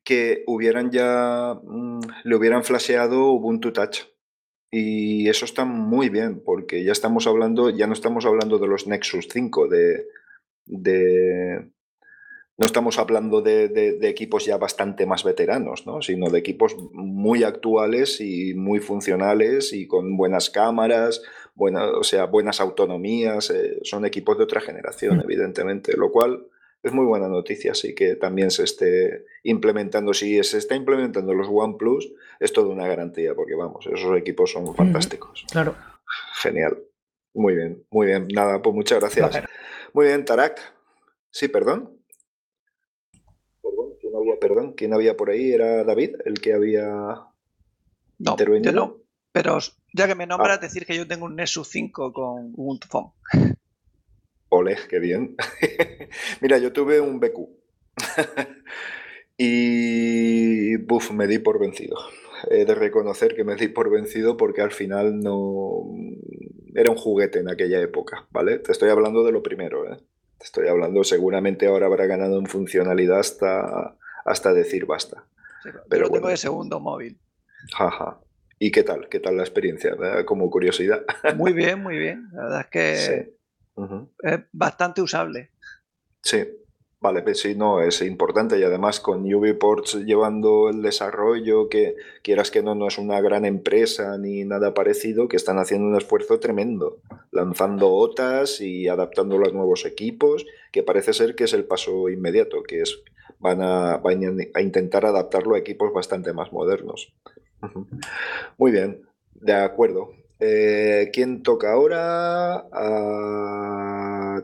[0.02, 4.08] que hubieran ya, mm, le hubieran flasheado Ubuntu Touch.
[4.72, 8.88] Y eso está muy bien, porque ya estamos hablando, ya no estamos hablando de los
[8.88, 10.08] Nexus 5, de,
[10.66, 11.70] de
[12.58, 16.02] no estamos hablando de, equipos ya bastante más veteranos, ¿no?
[16.02, 21.22] sino de equipos muy actuales y muy funcionales y con buenas cámaras,
[21.54, 23.50] buena, o sea, buenas autonomías.
[23.50, 25.22] Eh, son equipos de otra generación, mm.
[25.22, 26.46] evidentemente, lo cual
[26.82, 30.12] es muy buena noticia, sí que también se esté implementando.
[30.12, 34.74] Si se está implementando los OnePlus, es toda una garantía, porque vamos, esos equipos son
[34.74, 35.46] fantásticos.
[35.50, 35.76] Claro.
[36.42, 36.78] Genial.
[37.34, 38.26] Muy bien, muy bien.
[38.34, 39.42] Nada, pues muchas gracias.
[39.94, 40.60] Muy bien, Tarak.
[41.30, 42.01] Sí, perdón.
[44.24, 45.52] Perdón ¿quién, había, perdón, ¿quién había por ahí?
[45.52, 47.26] ¿Era David el que había
[48.18, 49.02] intervenido?
[49.32, 49.58] Pero
[49.94, 50.60] ya que me nombras, ah.
[50.60, 53.12] decir que yo tengo un Nexus 5 con Ubuntu Phone.
[54.50, 55.34] Ole, qué bien.
[56.40, 57.48] Mira, yo tuve un BQ.
[59.38, 61.96] y buf, me di por vencido.
[62.50, 65.84] He de reconocer que me di por vencido porque al final no
[66.74, 68.58] era un juguete en aquella época, ¿vale?
[68.58, 69.98] Te estoy hablando de lo primero, ¿eh?
[70.38, 75.24] Te estoy hablando, seguramente ahora habrá ganado en funcionalidad hasta, hasta decir basta.
[75.88, 77.18] pero, tengo de segundo móvil.
[77.76, 78.18] Jaja.
[78.58, 79.08] ¿Y qué tal?
[79.08, 79.96] ¿Qué tal la experiencia?
[80.24, 81.04] Como curiosidad.
[81.36, 82.28] Muy bien, muy bien.
[82.32, 83.34] La verdad es que
[84.22, 85.50] es bastante usable.
[86.22, 86.46] Sí,
[87.02, 92.50] vale, pues sí, no, es importante y además con UbiPorts llevando el desarrollo, que quieras
[92.52, 96.38] que no, no es una gran empresa ni nada parecido, que están haciendo un esfuerzo
[96.38, 96.98] tremendo,
[97.32, 102.62] lanzando OTAs y adaptando los nuevos equipos, que parece ser que es el paso inmediato,
[102.62, 103.02] que es
[103.40, 107.12] van a, van a intentar adaptarlo a equipos bastante más modernos.
[108.58, 109.02] Muy bien,
[109.34, 110.12] de acuerdo.
[110.38, 112.64] Eh, ¿Quién toca ahora?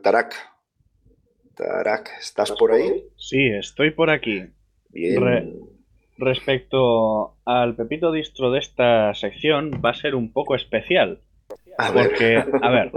[0.03, 0.58] Tarak.
[1.59, 3.03] Tarak, ¿estás por ahí?
[3.17, 4.45] Sí, estoy por aquí.
[4.91, 5.59] Bien.
[6.17, 11.21] respecto al pepito distro de esta sección, va a ser un poco especial.
[11.93, 12.93] porque, a ver,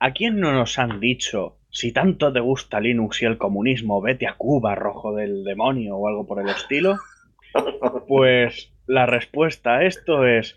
[0.00, 4.26] ¿a quién no nos han dicho si tanto te gusta Linux y el comunismo, vete
[4.26, 6.96] a Cuba, rojo del demonio o algo por el estilo?
[8.08, 10.56] Pues la respuesta a esto es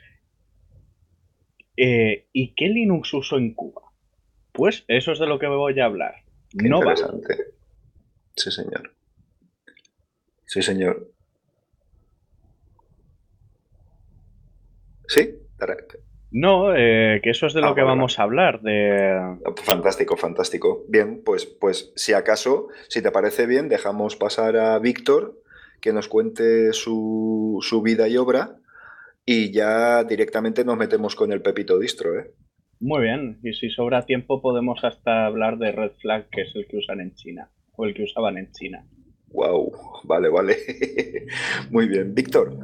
[1.78, 3.82] eh, ¿y qué Linux uso en Cuba?
[4.52, 6.16] Pues eso es de lo que voy a hablar.
[6.54, 7.54] No interesante.
[8.36, 8.94] Sí, señor.
[10.46, 11.08] Sí, señor.
[15.08, 15.42] ¿Sí?
[16.32, 18.62] No, eh, que eso es de lo ah, que vamos a hablar.
[18.62, 19.38] De...
[19.64, 20.86] Fantástico, fantástico.
[20.88, 25.38] Bien, pues, pues si acaso, si te parece bien, dejamos pasar a Víctor
[25.82, 28.56] que nos cuente su, su vida y obra
[29.26, 32.32] y ya directamente nos metemos con el Pepito Distro, ¿eh?
[32.82, 36.68] Muy bien, y si sobra tiempo podemos hasta hablar de Red Flag, que es el
[36.68, 38.84] que usan en China, o el que usaban en China.
[39.28, 39.72] Wow,
[40.04, 40.58] vale, vale.
[41.70, 42.16] Muy bien.
[42.16, 42.58] Víctor.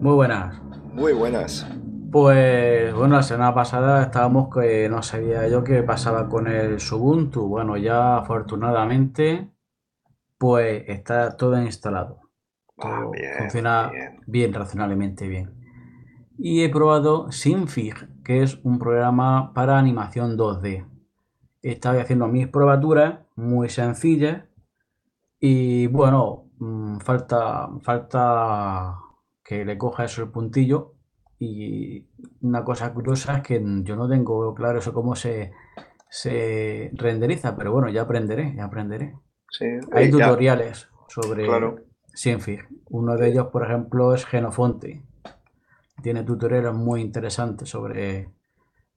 [0.00, 0.60] Muy buenas.
[0.92, 1.64] Muy buenas.
[2.10, 7.46] Pues bueno, la semana pasada estábamos que no sabía yo qué pasaba con el Ubuntu.
[7.46, 9.48] Bueno, ya afortunadamente,
[10.38, 12.18] pues está todo instalado.
[12.78, 13.06] Ah,
[13.38, 13.92] funciona
[14.26, 14.52] bien.
[14.52, 15.61] razonablemente bien.
[16.44, 20.84] Y he probado Sinfig, que es un programa para animación 2D.
[21.62, 24.42] Estaba haciendo mis probaturas muy sencillas
[25.38, 28.96] y bueno, mm, falta, falta
[29.44, 30.96] que le coja eso el puntillo.
[31.38, 32.08] Y
[32.40, 35.52] una cosa curiosa es que yo no tengo claro eso cómo se,
[36.10, 39.16] se renderiza, pero bueno, ya aprenderé, ya aprenderé.
[39.92, 41.46] Hay tutoriales sobre
[42.14, 42.66] Sinfig.
[42.90, 45.04] Uno de ellos, por ejemplo, es Genofonte.
[46.02, 48.28] Tiene tutoriales muy interesantes sobre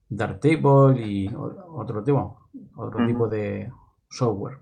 [0.08, 3.70] Darktable y otro tipo, otro tipo de
[4.08, 4.58] software.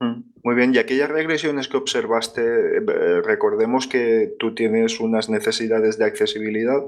[0.00, 5.98] Mm, muy bien, y aquellas regresiones que observaste, eh, recordemos que tú tienes unas necesidades
[5.98, 6.82] de accesibilidad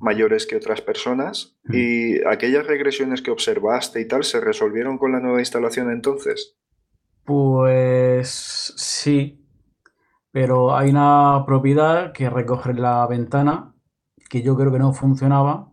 [0.00, 5.20] mayores que otras personas y aquellas regresiones que observaste y tal, ¿se resolvieron con la
[5.20, 6.56] nueva instalación entonces?
[7.24, 9.42] Pues sí,
[10.30, 13.74] pero hay una propiedad que recoge la ventana
[14.28, 15.72] que yo creo que no funcionaba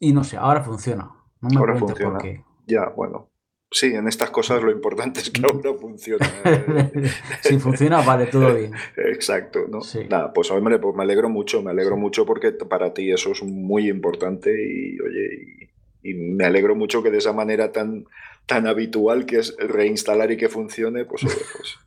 [0.00, 1.10] y no sé, ahora funciona.
[1.40, 2.18] No me ahora funciona.
[2.18, 2.44] por qué.
[2.66, 3.30] Ya, bueno.
[3.70, 6.26] Sí, en estas cosas lo importante es que ahora funciona.
[7.42, 8.72] si funciona, vale, todo bien.
[8.96, 9.80] Exacto, ¿no?
[10.08, 13.42] Nada, pues hombre, pues me alegro mucho, me alegro mucho porque para ti eso es
[13.42, 15.70] muy importante y oye,
[16.02, 18.06] y, me alegro mucho que de esa manera tan,
[18.48, 21.78] tan habitual que es reinstalar y que funcione, pues, pues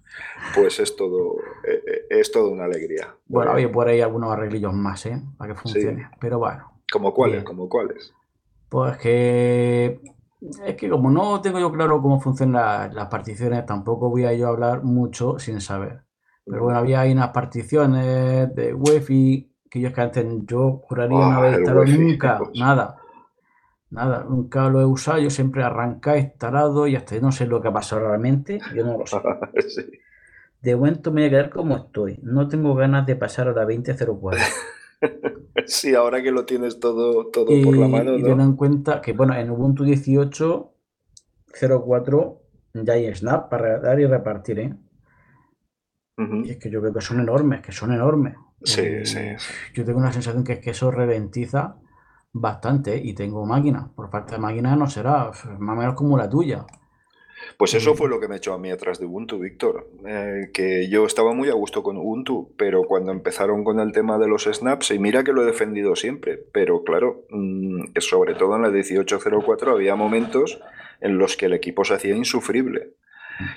[0.54, 3.16] pues es todo, eh, eh, es todo una alegría.
[3.28, 5.22] Bueno, había por ahí algunos arreglillos más, ¿eh?
[5.38, 6.10] Para que funcione.
[6.20, 6.72] Pero bueno.
[6.92, 7.44] ¿Como cuáles?
[7.44, 8.14] ¿Como cuáles?
[8.70, 10.00] Pues que
[10.66, 14.48] es que como no tengo yo claro cómo funcionan las, particiones, tampoco voy a yo
[14.48, 16.04] hablar mucho sin saber.
[16.46, 21.18] Pero bueno, había ahí unas particiones de Wi-Fi que yo es que antes yo juraría
[21.18, 22.98] no haber instalado nunca, nada.
[23.92, 27.68] Nada, nunca lo he usado, yo siempre arranca instalado y hasta no sé lo que
[27.68, 29.18] ha pasado realmente, yo no lo sé.
[30.62, 32.20] De momento me voy a quedar como estoy.
[32.22, 34.40] No tengo ganas de pasar a la 2004.
[35.66, 38.16] sí, ahora que lo tienes todo, todo por la mano.
[38.16, 42.38] Y ten en cuenta que, bueno, en Ubuntu 18.04
[42.74, 44.74] ya hay Snap para dar y repartir, ¿eh?
[46.44, 48.36] Y es que yo veo que son enormes, que son enormes.
[48.64, 49.20] Sí, eh, sí,
[49.74, 51.78] Yo tengo una sensación que es que eso ralentiza
[52.34, 53.92] bastante y tengo máquina.
[53.96, 56.66] Por parte de máquina no será más o menos como la tuya.
[57.58, 59.90] Pues eso fue lo que me echó a mí atrás de Ubuntu, Víctor.
[60.06, 64.18] Eh, que yo estaba muy a gusto con Ubuntu, pero cuando empezaron con el tema
[64.18, 68.56] de los snaps, y mira que lo he defendido siempre, pero claro, mm, sobre todo
[68.56, 70.60] en la 1804 había momentos
[71.00, 72.94] en los que el equipo se hacía insufrible.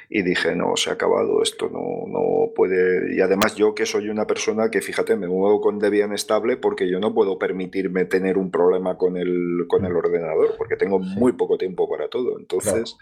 [0.09, 3.15] Y dije, no, se ha acabado, esto no, no puede.
[3.15, 6.89] Y además, yo que soy una persona que, fíjate, me muevo con Debian estable porque
[6.89, 11.33] yo no puedo permitirme tener un problema con el, con el ordenador, porque tengo muy
[11.33, 12.39] poco tiempo para todo.
[12.39, 12.97] Entonces.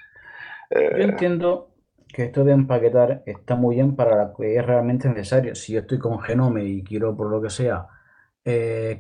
[0.71, 1.73] Yo eh, entiendo
[2.13, 5.55] que esto de empaquetar está muy bien para lo que es realmente necesario.
[5.55, 7.87] Si yo estoy con Genome y quiero, por lo que sea,
[8.45, 8.97] eh,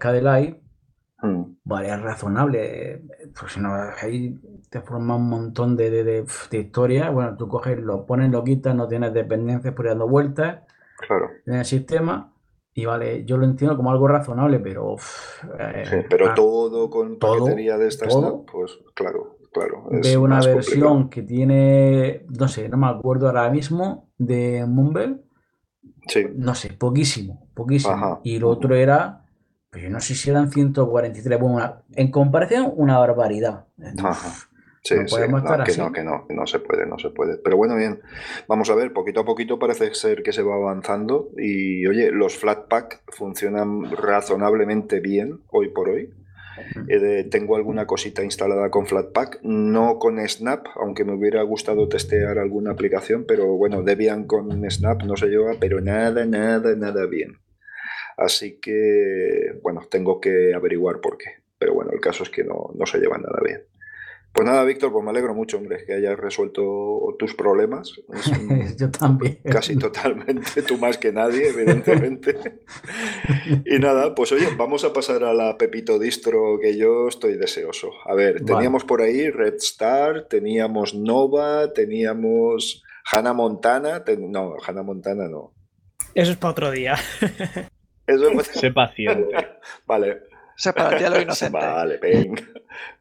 [1.22, 3.02] mm, vale, es razonable.
[3.38, 4.38] Pues si no, ahí
[4.70, 7.12] te forma un montón de, de, de- de historias.
[7.12, 10.60] Bueno, tú coges, lo pones, lo quitas, no tienes dependencias por ahí dando vueltas
[11.06, 11.30] claro.
[11.46, 12.28] en el sistema.
[12.74, 14.96] Y vale, yo lo entiendo como algo razonable, pero.
[15.58, 18.46] eh, Sí, pero ah, todo con todo, paquetería de esta todo.
[18.46, 19.84] Pues claro, claro.
[19.90, 21.10] Veo una versión complicado.
[21.10, 25.18] que tiene, no sé, no me acuerdo ahora mismo, de Mumble,
[26.08, 27.94] Sí, no sé, poquísimo, poquísimo.
[27.94, 28.20] ajá.
[28.24, 29.21] Y lo otro era,
[29.72, 33.64] pues yo no sé si eran 143, bueno, una- en comparación, una barbaridad.
[33.78, 34.48] Entonces, Ajá.
[34.84, 37.38] Sí, no sí, que no, que no, que no se puede, no se puede.
[37.38, 38.00] Pero bueno, bien,
[38.48, 42.36] vamos a ver, poquito a poquito parece ser que se va avanzando y oye, los
[42.36, 46.12] Flatpak funcionan razonablemente bien hoy por hoy.
[46.86, 52.38] De- tengo alguna cosita instalada con Flatpak, no con Snap, aunque me hubiera gustado testear
[52.38, 57.38] alguna aplicación, pero bueno, Debian con Snap no se lleva, pero nada, nada, nada bien.
[58.16, 61.42] Así que, bueno, tengo que averiguar por qué.
[61.58, 63.62] Pero bueno, el caso es que no, no se lleva nada bien.
[64.34, 67.92] Pues nada, Víctor, pues me alegro mucho, hombre, que hayas resuelto tus problemas.
[68.78, 69.38] Yo también.
[69.44, 72.34] casi totalmente, tú más que nadie, evidentemente.
[73.66, 77.90] Y nada, pues oye, vamos a pasar a la Pepito Distro que yo estoy deseoso.
[78.06, 78.44] A ver, Vale.
[78.46, 85.52] teníamos por ahí Red Star, teníamos Nova, teníamos Hannah Montana, ten- no, Hannah Montana no.
[86.14, 86.96] Eso es para otro día.
[88.14, 89.34] Eso Sé paciente.
[89.86, 90.22] Vale,
[90.56, 91.60] Eso es para ti a los inocentes.
[91.62, 92.42] vale, venga.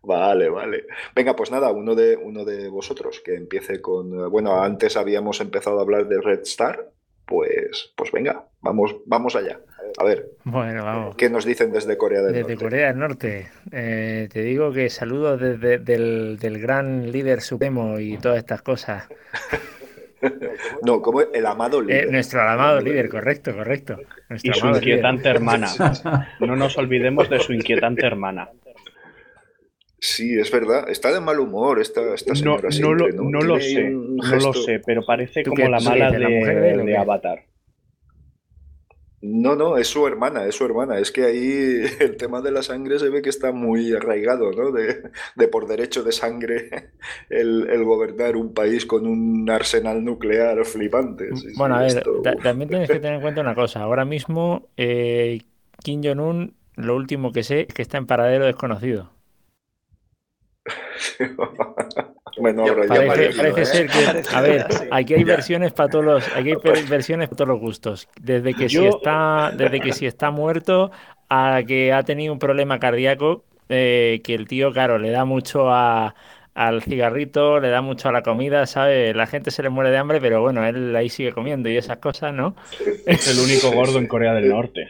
[0.01, 0.85] Vale, vale.
[1.15, 4.29] Venga, pues nada, uno de, uno de vosotros que empiece con.
[4.29, 6.89] Bueno, antes habíamos empezado a hablar de Red Star.
[7.25, 9.59] Pues, pues venga, vamos, vamos allá.
[9.97, 11.15] A ver, Bueno, vamos.
[11.15, 12.63] ¿qué nos dicen desde Corea del Desde Norte?
[12.65, 18.17] Corea del Norte, eh, te digo que saludos desde del, del gran líder supremo y
[18.17, 19.07] todas estas cosas.
[20.85, 22.11] No, como el amado Eh, líder.
[22.11, 23.97] nuestro amado líder, correcto, correcto.
[24.29, 24.83] Nuestro Y su líder.
[24.83, 25.67] inquietante hermana.
[26.39, 28.49] No nos olvidemos de su inquietante hermana.
[29.99, 30.89] Sí, es verdad.
[30.89, 33.29] Está de mal humor esta, esta No, señora no siempre, lo, ¿no?
[33.29, 36.55] no lo sé, no lo sé, pero parece ¿Tú como la mala dices, la mujer
[36.55, 36.97] de de, de qué?
[36.97, 37.43] Avatar.
[39.23, 40.97] No, no, es su hermana, es su hermana.
[40.97, 44.71] Es que ahí el tema de la sangre se ve que está muy arraigado, ¿no?
[44.71, 46.93] De, de por derecho de sangre
[47.29, 51.35] el, el gobernar un país con un arsenal nuclear flipante.
[51.35, 52.41] Sí, sí, Bueno, a ver, esto, ta- uf.
[52.41, 53.81] también tienes que tener en cuenta una cosa.
[53.83, 55.41] Ahora mismo, eh,
[55.83, 59.11] Kim Jong-un, lo último que sé es que está en paradero desconocido.
[62.37, 63.65] Bueno, ya Parece, ¿eh?
[63.65, 65.35] ser que, a ver, aquí hay Ya.
[65.35, 68.07] versiones para todos los, aquí hay per- versiones para todos los gustos.
[68.21, 70.91] Desde que si está, desde que si está muerto
[71.29, 75.69] a que ha tenido un problema cardíaco, eh, que el tío, claro, le da mucho
[75.71, 76.13] a,
[76.53, 79.15] al cigarrito, le da mucho a la comida, ¿sabes?
[79.15, 81.97] La gente se le muere de hambre, pero bueno, él ahí sigue comiendo y esas
[81.99, 82.55] cosas, ¿no?
[83.05, 84.89] Es el único gordo en Corea del Norte.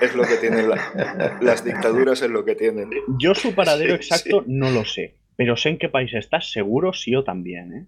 [0.00, 2.90] Es lo que tienen la- las dictaduras, es lo que tienen.
[3.18, 4.52] Yo su paradero Sí, exacto sí.
[4.52, 7.86] no lo sé, pero sé en qué país está, seguro sí o también, ¿eh?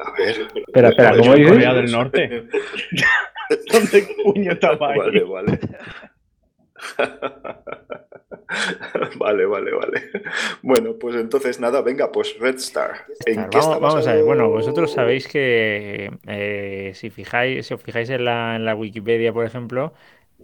[0.00, 0.46] A ver.
[0.54, 1.52] Espera, espera, ¿cómo dices?
[1.52, 2.28] Corea del Norte.
[3.72, 4.96] ¿Dónde puñeta va?
[4.96, 5.58] Vale, vale.
[9.18, 10.10] Vale, vale, vale.
[10.62, 13.04] Bueno, pues entonces nada, venga, pues Red Star.
[13.26, 17.74] ¿En qué Vamos, está vamos a ver, bueno, vosotros sabéis que eh, si fijáis, si
[17.74, 19.94] os fijáis en la, en la Wikipedia, por ejemplo,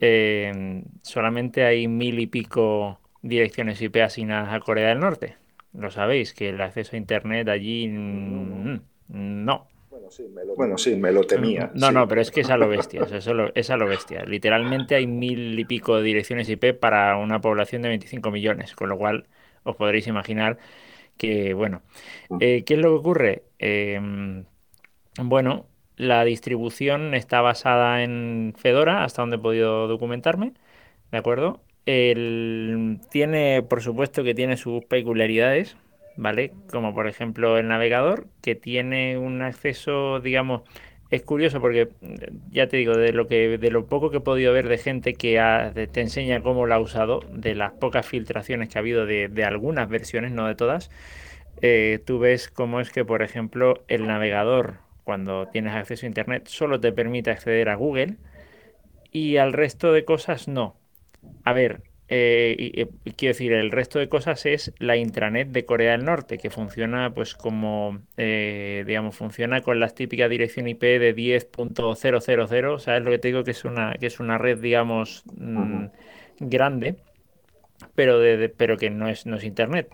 [0.00, 5.37] eh, solamente hay mil y pico direcciones IP asignadas a Corea del Norte.
[5.72, 9.68] Lo sabéis, que el acceso a Internet allí mm, no.
[9.90, 11.70] Bueno, sí, me lo, bueno, sí, me lo temía.
[11.74, 11.94] No, sí.
[11.94, 13.87] no, pero es que es a lo bestia, o sea, eso lo- es a lo
[13.88, 14.24] bestia.
[14.24, 18.98] Literalmente hay mil y pico direcciones IP para una población de 25 millones, con lo
[18.98, 19.26] cual
[19.64, 20.58] os podréis imaginar
[21.18, 21.82] que, bueno,
[22.38, 23.44] eh, ¿qué es lo que ocurre?
[23.61, 24.00] Eh,
[25.22, 30.54] bueno, la distribución está basada en Fedora, hasta donde he podido documentarme,
[31.12, 31.62] ¿de acuerdo?
[31.87, 35.77] El- tiene, por supuesto que tiene sus peculiaridades,
[36.16, 36.55] ¿vale?
[36.71, 40.62] Como por ejemplo el navegador, que tiene un acceso, digamos,
[41.11, 42.14] es curioso porque mm,
[42.53, 45.15] ya te digo, de lo que, de lo poco que he podido ver de gente
[45.15, 49.04] que ha- te enseña cómo lo ha usado, de las pocas filtraciones que ha habido
[49.06, 50.90] de, de algunas versiones, no de todas,
[51.63, 56.48] eh, tú ves cómo es que, por ejemplo, el navegador, cuando tienes acceso a Internet,
[56.48, 58.17] solo te permite acceder a Google
[59.13, 60.77] y al resto de cosas no.
[61.44, 66.04] A ver, eh, quiero decir, el resto de cosas es la intranet de Corea del
[66.04, 72.79] Norte, que funciona pues como, eh, digamos, funciona con la típica dirección IP de 10.000,
[72.81, 73.44] ¿sabes lo que te digo?
[73.44, 75.87] Que es una, que es una red, digamos, mm,
[76.40, 76.96] grande,
[77.94, 79.90] pero, de, pero que no es, no es Internet.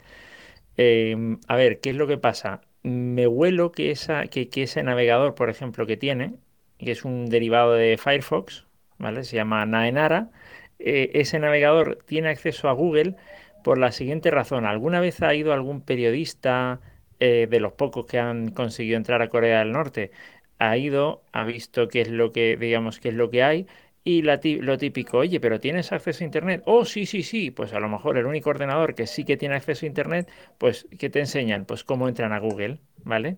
[0.76, 2.61] Em, a ver, ¿qué es lo que pasa?
[2.83, 6.37] Me huelo que, esa, que, ese navegador, por ejemplo, que tiene,
[6.79, 8.66] que es un derivado de Firefox,
[8.99, 9.24] ¿vale?
[9.24, 10.31] Se llama Naenara.
[10.79, 13.16] Eh, ese navegador tiene acceso a Google
[13.64, 14.64] por la siguiente razón.
[14.66, 16.81] ¿Alguna vez ha ido algún periodista
[17.20, 20.11] eh, de los pocos que han conseguido entrar a Corea del Norte?
[20.59, 23.66] Ha ido, ha visto qué es lo que, digamos, qué es lo que hay
[24.05, 26.62] y lo típico, oye, pero ¿tienes acceso a Internet?
[26.64, 27.51] Oh, sí, sí, sí.
[27.51, 30.87] Pues a lo mejor el único ordenador que sí que tiene acceso a Internet, pues
[30.99, 31.66] ¿qué te enseñan?
[31.66, 33.37] Pues cómo entran a Google, ¿vale?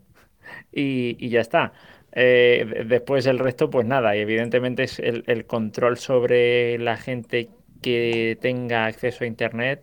[0.72, 1.72] Y, ya está.
[2.13, 7.51] Eh, después el resto, pues nada, y evidentemente es el, control sobre la gente
[7.83, 9.83] que tenga acceso a Internet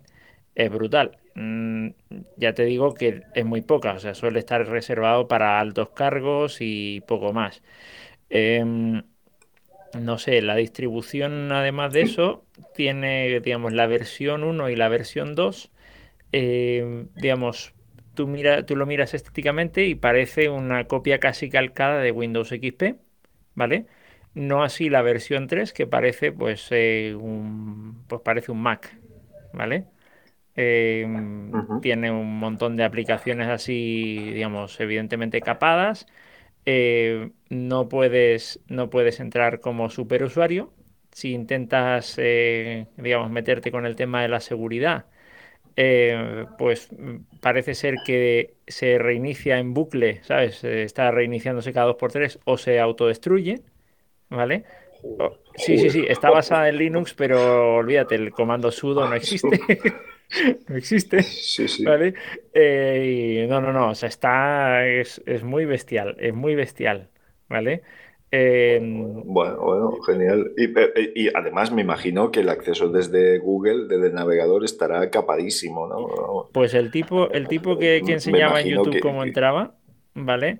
[0.55, 1.17] es brutal.
[1.35, 1.89] Mm,
[2.37, 6.57] ya te digo que es muy poca, o sea, suele estar reservado para altos cargos
[6.61, 7.63] y poco más.
[8.29, 9.03] Em,
[9.99, 15.35] no sé, la distribución además de eso tiene, digamos, la versión 1 y la versión
[15.35, 15.71] 2.
[16.33, 17.73] Eh, digamos,
[18.17, 22.97] tú, mira, tú lo miras estéticamente y parece una copia casi calcada de Windows XP,
[23.55, 23.87] ¿vale?
[24.33, 28.99] No así la versión 3, que parece pues, eh, un, pues parece un Mac,
[29.53, 29.85] ¿vale?
[30.55, 31.07] Eh,
[31.81, 36.07] tiene un montón de aplicaciones así, digamos, evidentemente capadas
[36.65, 40.73] eh, no, puedes, no puedes entrar como superusuario.
[41.11, 45.07] Si intentas, eh, digamos, meterte con el tema de la seguridad,
[45.77, 50.63] eh, pues mm, parece ser que se reinicia en bucle, ¿sabes?
[50.63, 53.61] Está reiniciándose cada 2x3 o se autodestruye,
[54.29, 54.65] ¿vale?
[55.55, 59.61] sí, sí, sí, está basada en Linux, pero olvídate, el comando sudo no existe.
[60.67, 61.23] no existe.
[61.23, 61.85] Sí, sí.
[61.85, 62.13] ¿Vale?
[62.53, 63.91] Eh, no, no, no.
[63.91, 64.85] O sea, está.
[64.87, 66.15] Es, muy bestial.
[66.19, 67.09] Es muy bestial.
[67.49, 67.83] ¿Vale?
[68.31, 70.51] Bueno, bueno, genial.
[70.57, 76.49] Y, además me imagino que el acceso desde Google, desde el navegador, estará capadísimo, ¿no?
[76.51, 79.75] Pues el tipo, el tipo que, enseñaba en YouTube cómo entraba,
[80.13, 80.59] ¿vale?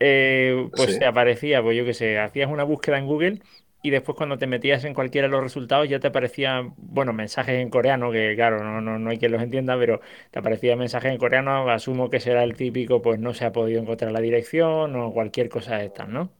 [0.00, 3.40] Eh, pues te aparecía, pues yo qué sé, hacías una búsqueda en Google
[3.82, 7.60] y después cuando te metías en cualquiera de los resultados ya te aparecían, bueno, mensajes
[7.60, 10.00] en coreano, que claro, no, no, no hay quien los entienda, pero
[10.30, 13.80] te aparecían mensajes en coreano, asumo que será el típico, pues no se ha podido
[13.80, 16.32] encontrar la dirección o cualquier cosa de estas, ¿no?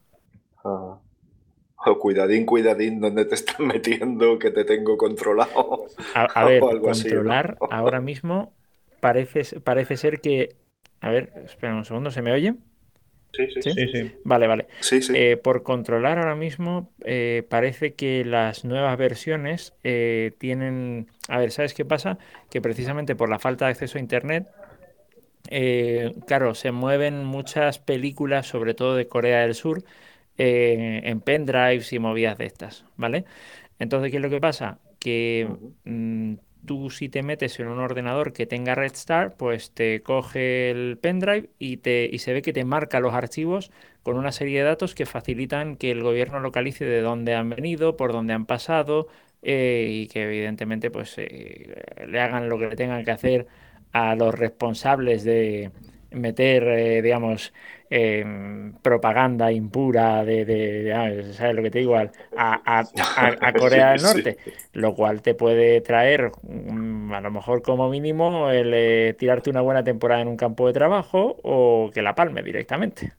[0.63, 0.99] Ah.
[1.99, 5.85] cuidadín, cuidadín, ¿dónde te están metiendo que te tengo controlado?
[6.13, 8.53] A, ver, controlar ahora mismo
[8.99, 10.55] parece, parece ser que...
[11.01, 12.55] A ver, espera un segundo, ¿se me oye?
[13.31, 14.11] Sí, sí, sí.
[14.23, 14.67] Vale, vale.
[15.13, 21.07] Eh, por controlar ahora mismo, eh, parece que las nuevas versiones eh, tienen...
[21.27, 22.17] A ver, ¿sabes qué pasa?
[22.49, 24.47] Que precisamente por la falta de acceso a Internet,
[26.25, 29.83] claro, se mueven muchas películas, sobre todo de Corea del Sur,
[30.39, 33.25] en pendrives y movidas de estas, ¿vale?
[33.79, 34.79] Entonces, ¿qué es lo que pasa?
[34.99, 35.47] Que
[36.65, 40.97] tú si te metes en un ordenador que tenga Red Star, pues te coge el
[41.01, 43.71] pendrive y, te, y se ve que te marca los archivos
[44.03, 47.97] con una serie de datos que facilitan que el gobierno localice de dónde han venido,
[47.97, 49.07] por dónde han pasado
[49.41, 53.47] eh, y que evidentemente pues eh, le hagan lo que le tengan que hacer
[53.91, 55.71] a los responsables de
[56.11, 57.53] meter, eh, digamos,
[57.91, 61.95] Em, propaganda impura de, ah, ¿sabes lo que te digo?
[61.95, 62.83] A, a,
[63.57, 64.37] Corea del Norte,
[64.73, 69.61] lo cual te puede traer, mm, a lo mejor como mínimo, el eh, tirarte una
[69.61, 73.13] buena temporada en un campo de trabajo o que la palme directamente.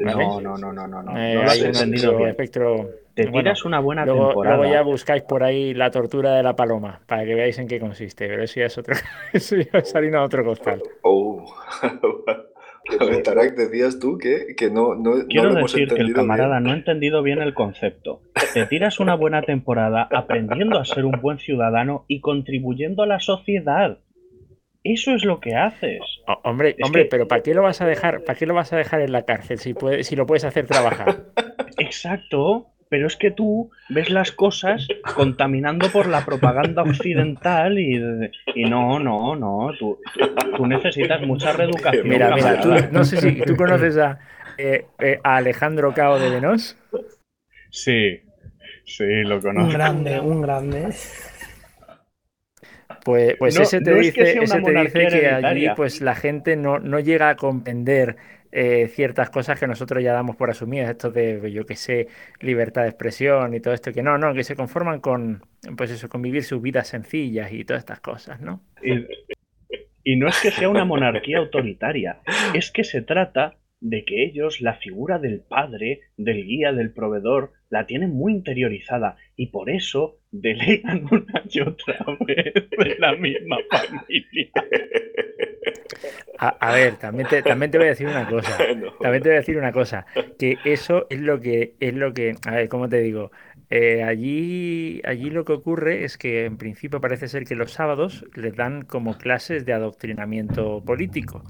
[0.00, 1.02] No, no, no, no, no.
[1.02, 1.18] no.
[1.18, 2.90] Eh, hay un espectro.
[3.14, 4.56] Te tiras una buena luego, temporada.
[4.56, 7.78] Luego ya buscáis por ahí la tortura de la paloma para que veáis en qué
[7.78, 8.94] consiste, pero eso ya es otro.
[9.32, 10.80] eso ya es harina de otro costal.
[11.02, 11.44] Oh.
[13.24, 16.74] Tarak, decías tú que, que no, no, Quiero no decir que el camarada no ha
[16.74, 18.22] entendido bien el concepto.
[18.54, 23.20] Te tiras una buena temporada aprendiendo a ser un buen ciudadano y contribuyendo a la
[23.20, 23.98] sociedad.
[24.84, 26.00] Eso es lo que haces.
[26.42, 28.24] hombre, hombre, pero ¿para qué lo vas a dejar?
[28.24, 30.66] ¿Para qué lo vas a dejar en la cárcel si, puede, si lo puedes hacer
[30.66, 31.26] trabajar?
[31.78, 37.96] Exacto pero es que tú ves las cosas contaminando por la propaganda occidental y,
[38.54, 39.98] y no, no, no, tú,
[40.54, 42.06] tú, necesitas mucha reeducación.
[42.06, 44.18] Mira, mira, tú, no sé si tú conoces a,
[44.58, 46.76] eh, eh, a Alejandro Cao de Venos.
[47.70, 48.20] Sí,
[48.84, 49.68] sí, lo conozco.
[49.68, 50.88] Un grande, un grande.
[53.06, 56.78] Pues, pues ese te dice, que, ese te dice que allí pues la gente no,
[56.78, 58.18] no llega a comprender
[58.52, 62.08] eh, ciertas cosas que nosotros ya damos por asumidas, esto de, yo que sé,
[62.40, 65.42] libertad de expresión y todo esto, que no, no, que se conforman con,
[65.76, 68.62] pues eso, con vivir sus vidas sencillas y todas estas cosas, ¿no?
[70.04, 72.20] Y no es que sea una monarquía autoritaria,
[72.54, 77.52] es que se trata de que ellos la figura del padre, del guía, del proveedor,
[77.70, 83.58] la tienen muy interiorizada y por eso delegan una y otra vez de la misma
[83.70, 84.50] familia.
[86.38, 88.58] A, ver, también te, también te voy a decir una cosa.
[89.00, 90.06] También te voy a decir una cosa.
[90.38, 93.30] Que eso es lo que, es lo que, a ver, ¿cómo te digo?
[93.70, 98.26] Eh, allí, allí lo que ocurre es que en principio parece ser que los sábados
[98.34, 101.44] les dan como clases de adoctrinamiento político.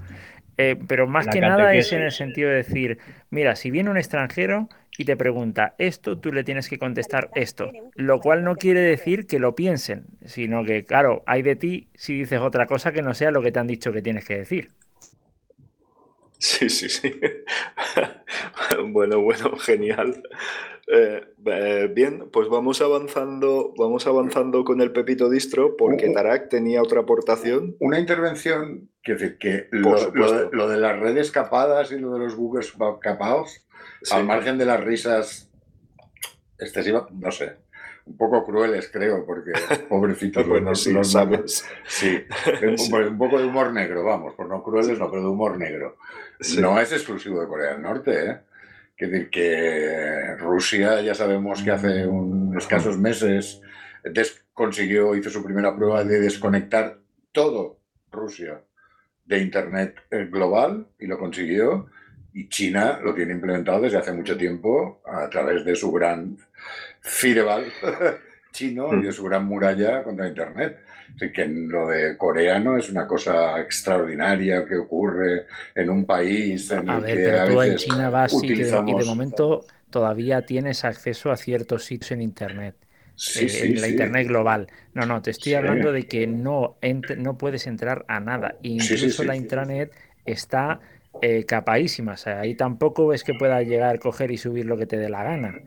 [0.57, 2.99] Eh, pero más que nada es en el sentido de decir,
[3.29, 7.71] mira, si viene un extranjero y te pregunta esto, tú le tienes que contestar esto.
[7.95, 12.19] Lo cual no quiere decir que lo piensen, sino que, claro, hay de ti si
[12.19, 14.69] dices otra cosa que no sea lo que te han dicho que tienes que decir.
[16.37, 17.19] Sí, sí, sí.
[18.89, 20.21] bueno, bueno, genial.
[20.95, 26.83] Eh, eh, bien, pues vamos avanzando, vamos avanzando con el Pepito Distro, porque Tarak tenía
[26.83, 27.75] otra aportación.
[27.79, 32.63] Una intervención, que decir, que lo, de, las redes capadas y lo de los Google
[33.01, 33.65] capados,
[34.11, 35.49] al margen de las risas
[36.59, 37.55] excesivas, no sé,
[38.05, 39.53] un poco crueles, creo, porque
[39.89, 41.65] pobrecitos bueno, los, sí, sabes.
[41.87, 42.23] Sí,
[42.61, 45.97] un, poco de humor negro, vamos, por no crueles, no, pero de humor negro.
[46.59, 48.39] No es exclusivo de Corea del Norte, ¿eh?
[48.97, 53.61] Es decir, que Rusia ya sabemos que hace unos escasos meses
[54.53, 56.99] consiguió, hizo su primera prueba de desconectar
[57.31, 57.79] todo
[58.11, 58.61] Rusia
[59.25, 61.87] de Internet eh, global y lo consiguió.
[62.33, 66.37] Y China lo tiene implementado desde hace mucho tiempo a través de su gran
[67.01, 67.65] firewall
[68.53, 70.77] chino y de su gran muralla contra Internet.
[71.15, 76.89] Así que lo de coreano es una cosa extraordinaria que ocurre en un país en
[76.89, 80.45] a el ver, que pero a tú veces en China vas y, de momento todavía
[80.45, 82.75] tienes acceso a ciertos sitios en Internet.
[83.15, 84.67] Sí, eh, en la Internet global.
[84.93, 86.77] No, no, te estoy hablando de que no,
[87.17, 88.55] no puedes entrar a nada.
[88.63, 89.91] Incluso la intranet
[90.25, 90.79] está
[91.21, 92.13] eh, capaísima.
[92.13, 95.09] O sea, ahí tampoco ves que pueda llegar, coger y subir lo que te dé
[95.09, 95.59] la gana.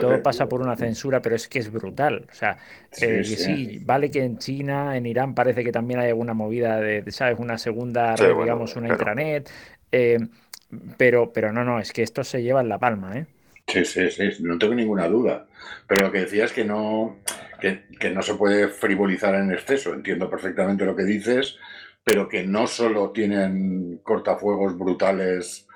[0.00, 0.18] Todo ¿eh?
[0.18, 2.26] pasa por una censura, pero es que es brutal.
[2.30, 2.56] O sea,
[3.00, 7.04] eh, sí, vale que en China, en Irán parece que también hay alguna movida de,
[7.10, 7.38] ¿sabes?
[7.38, 9.50] Una segunda digamos, una intranet.
[9.92, 10.18] Eh,
[10.96, 13.26] pero, pero no, no, es que esto se lleva en la palma, ¿eh?
[13.66, 15.46] Sí, sí, sí, no tengo ninguna duda.
[15.86, 17.18] Pero lo que decía es que no,
[17.60, 19.92] que, no se puede frivolizar en exceso.
[19.92, 21.56] Entiendo perfectamente lo que dices,
[22.02, 25.66] pero que no solo tienen cortafuegos brutales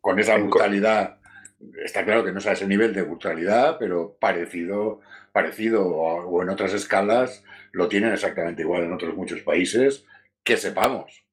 [0.00, 1.15] con esa brutalidad
[1.84, 5.00] está claro que no es a ese nivel de brutalidad, pero parecido,
[5.32, 10.04] parecido o, en otras escalas lo tienen exactamente igual en otros muchos países,
[10.42, 11.24] que sepamos.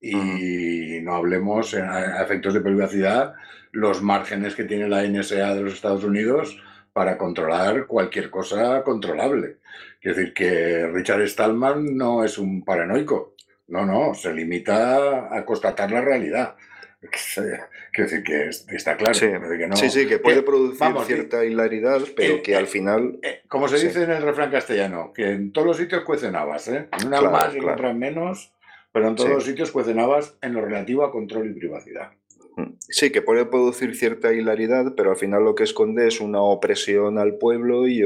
[0.00, 3.34] Y no hablemos a efectos de privacidad
[3.72, 6.60] los márgenes que tiene la NSA de los Estados Unidos
[6.92, 9.58] para controlar cualquier cosa controlable.
[10.00, 13.34] Es decir, que Richard Stallman no es un paranoico.
[13.68, 16.56] No, no, se limita a constatar la realidad.
[17.00, 19.14] Quiero decir que está claro.
[19.14, 23.18] Sí, sí, que puede producir cierta hilaridad, pero eh, que al eh, final.
[23.22, 26.68] Eh, como se dice en el refrán castellano, que en todos los sitios cuecen habas,
[26.68, 26.88] ¿eh?
[27.00, 28.52] En unas más y en otras menos,
[28.92, 32.12] pero en todos los sitios cuecen habas en lo relativo a control y privacidad.
[32.56, 32.74] Mm.
[32.80, 37.16] Sí, que puede producir cierta hilaridad, pero al final lo que esconde es una opresión
[37.16, 38.02] al pueblo y,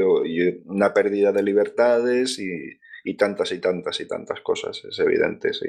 [0.65, 5.67] una pérdida de libertades y, y tantas y tantas y tantas cosas, es evidente, sí.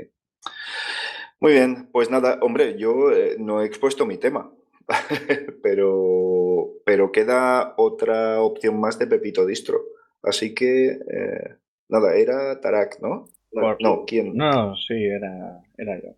[1.40, 4.50] Muy bien, pues nada, hombre, yo eh, no he expuesto mi tema,
[5.62, 9.80] pero, pero queda otra opción más de Pepito Distro.
[10.22, 11.56] Así que, eh,
[11.88, 13.26] nada, era Tarak, ¿no?
[13.80, 14.34] No, ¿quién?
[14.34, 16.16] No, sí, era, era yo.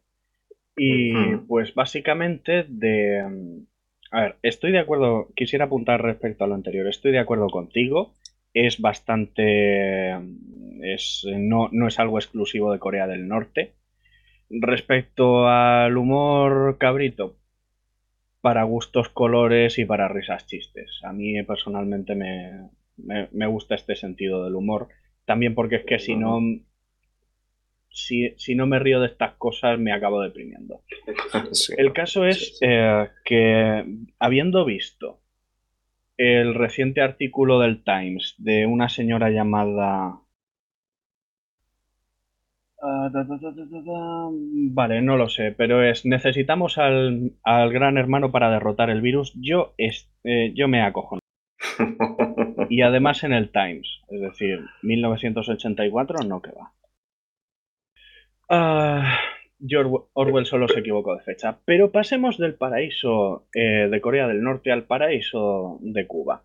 [0.76, 3.22] Y pues básicamente de...
[3.28, 3.66] Mm,
[4.10, 8.14] a ver, estoy de acuerdo, quisiera apuntar respecto a lo anterior, estoy de acuerdo contigo,
[8.54, 10.16] es bastante...
[10.16, 13.74] Mm, es, no, no es algo exclusivo de Corea del Norte,
[14.50, 17.36] Respecto al humor cabrito,
[18.40, 21.00] para gustos colores y para risas chistes.
[21.02, 24.88] A mí personalmente me, me, gusta este sentido del humor.
[25.24, 26.40] También porque es que si no,
[27.90, 30.82] si, no me río de estas cosas me acabo deprimiendo.
[31.76, 33.84] El caso es eh, que
[34.18, 35.20] habiendo visto
[36.16, 40.20] el reciente artículo del Times de una señora llamada
[42.80, 43.10] Ah,
[44.70, 49.32] vale, no lo sé, pero es necesitamos al, gran hermano para derrotar el virus.
[49.34, 51.18] Yo, es, eh, yo me acojo.
[52.70, 56.72] Y además en el Times, es decir, 1984 no que va.
[58.50, 59.20] Ah,
[59.66, 61.58] George Orwell solo se equivocó de fecha.
[61.64, 66.42] Pero pasemos del paraíso eh, de Corea del Norte al paraíso de Cuba.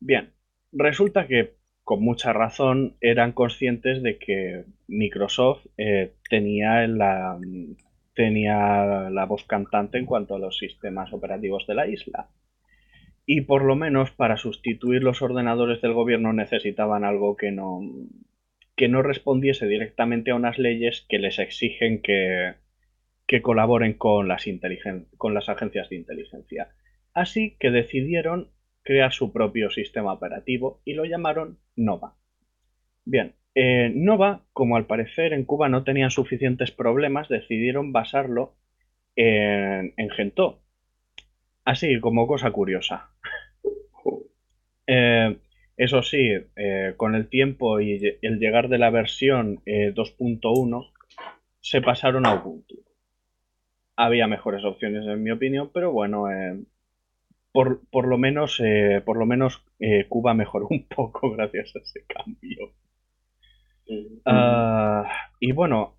[0.00, 0.32] Bien,
[0.72, 1.59] resulta que
[1.90, 7.36] con mucha razón eran conscientes de que Microsoft eh, tenía, la,
[8.14, 12.28] tenía la voz cantante en cuanto a los sistemas operativos de la isla.
[13.26, 17.80] Y por lo menos para sustituir los ordenadores del gobierno necesitaban algo que no,
[18.76, 22.54] que no respondiese directamente a unas leyes que les exigen que,
[23.26, 24.44] que colaboren con las,
[25.16, 26.68] con las agencias de inteligencia.
[27.14, 28.52] Así que decidieron
[28.82, 32.16] crear su propio sistema operativo y lo llamaron Nova.
[33.04, 38.54] Bien, eh, Nova, como al parecer en Cuba no tenían suficientes problemas, decidieron basarlo
[39.16, 40.60] en, en Gentoo.
[41.64, 43.10] Así como cosa curiosa.
[44.92, 45.36] Eh,
[45.76, 50.90] eso sí, eh, con el tiempo y el llegar de la versión 2.1
[51.60, 52.74] se pasaron a Ubuntu.
[53.94, 56.24] Había mejores opciones en mi opinión, pero bueno,
[57.52, 61.80] por, por, lo menos, eh, por lo menos eh, Cuba mejoró un poco gracias a
[61.80, 62.72] ese cambio.
[64.24, 65.04] Ah,
[65.40, 65.96] y bueno,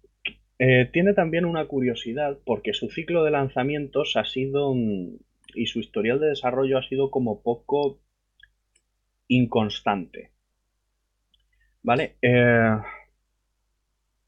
[0.59, 4.73] eh, tiene también una curiosidad porque su ciclo de lanzamientos ha sido
[5.53, 7.99] y su historial de desarrollo ha sido como poco
[9.27, 10.31] inconstante.
[11.83, 12.15] ¿Vale?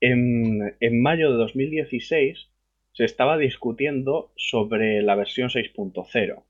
[0.01, 2.49] en, en mayo de 2016
[2.93, 6.43] se estaba discutiendo sobre la versión 6.0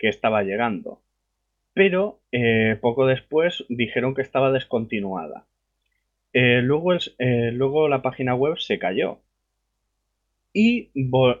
[0.00, 1.02] que estaba llegando.
[1.74, 5.46] Pero eh, poco después dijeron que estaba descontinuada.
[6.32, 9.18] Eh, luego, eh, luego, la página web se cayó.
[10.52, 10.90] Y,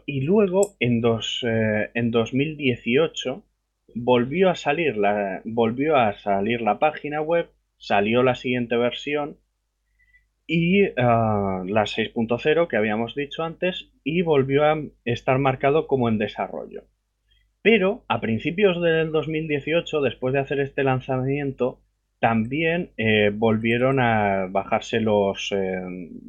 [0.06, 3.42] luego en, dos, en 2018
[3.96, 9.36] volvió a, salir la, volvió a salir la página web, salió la siguiente versión
[10.46, 16.18] y ah, la 6.0 que habíamos dicho antes y volvió a estar marcado como en
[16.18, 16.84] desarrollo.
[17.62, 21.80] Pero a principios del 2018, después de hacer este lanzamiento,
[22.18, 25.52] también eh, volvieron a bajarse los.
[25.52, 25.80] Eh,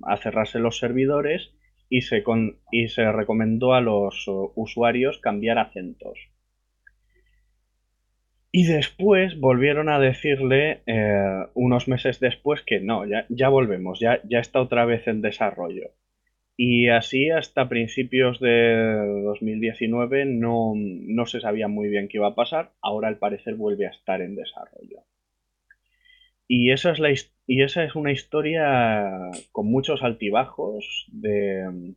[0.04, 1.54] a cerrarse los servidores
[1.90, 2.24] y se,
[2.72, 4.26] y se recomendó a los
[4.56, 6.18] usuarios cambiar acentos.
[8.54, 14.20] Y después volvieron a decirle eh, unos meses después que no, ya, ya volvemos, ya,
[14.26, 15.92] ya está otra vez en desarrollo.
[16.64, 22.36] Y así hasta principios de 2019 no, no, se sabía muy bien qué iba a
[22.36, 22.72] pasar.
[22.84, 25.00] Ahora al parecer vuelve a estar en desarrollo.
[26.48, 27.12] Y esa es, la,
[27.48, 31.96] y esa es una historia con muchos altibajos de,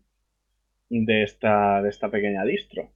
[0.89, 2.91] de, esta, de esta pequeña distro.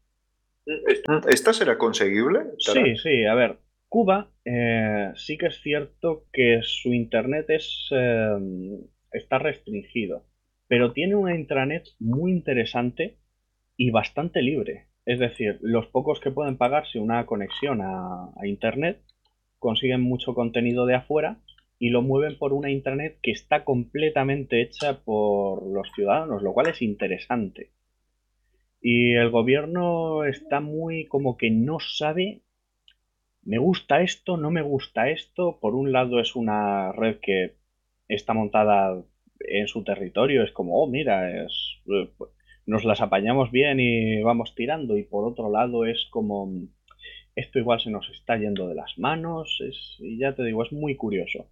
[1.28, 2.46] ¿Esta será conseguible?
[2.56, 3.58] Sí, sí, a ver.
[3.90, 8.38] Cuba eh, sí que es cierto que su internet es, eh,
[9.12, 10.27] está restringido
[10.68, 13.16] pero tiene una intranet muy interesante
[13.76, 14.88] y bastante libre.
[15.06, 19.00] Es decir, los pocos que pueden pagarse una conexión a, Internet
[19.58, 21.40] consiguen mucho contenido de afuera
[21.78, 26.68] y lo mueven por una intranet que está completamente hecha por los ciudadanos, lo cual
[26.68, 27.70] es interesante.
[28.80, 32.42] Y el gobierno está muy como que no sabe,
[33.42, 35.58] me gusta esto, no me gusta esto.
[35.60, 37.56] Por un lado es una red que
[38.08, 39.02] está montada
[39.40, 42.08] en su territorio es como, oh, mira, es, eh,
[42.66, 44.96] nos las apañamos bien y vamos tirando.
[44.96, 46.50] Y por otro lado es como,
[47.34, 49.58] esto igual se nos está yendo de las manos.
[49.66, 51.48] Es, y ya te digo, es muy curioso.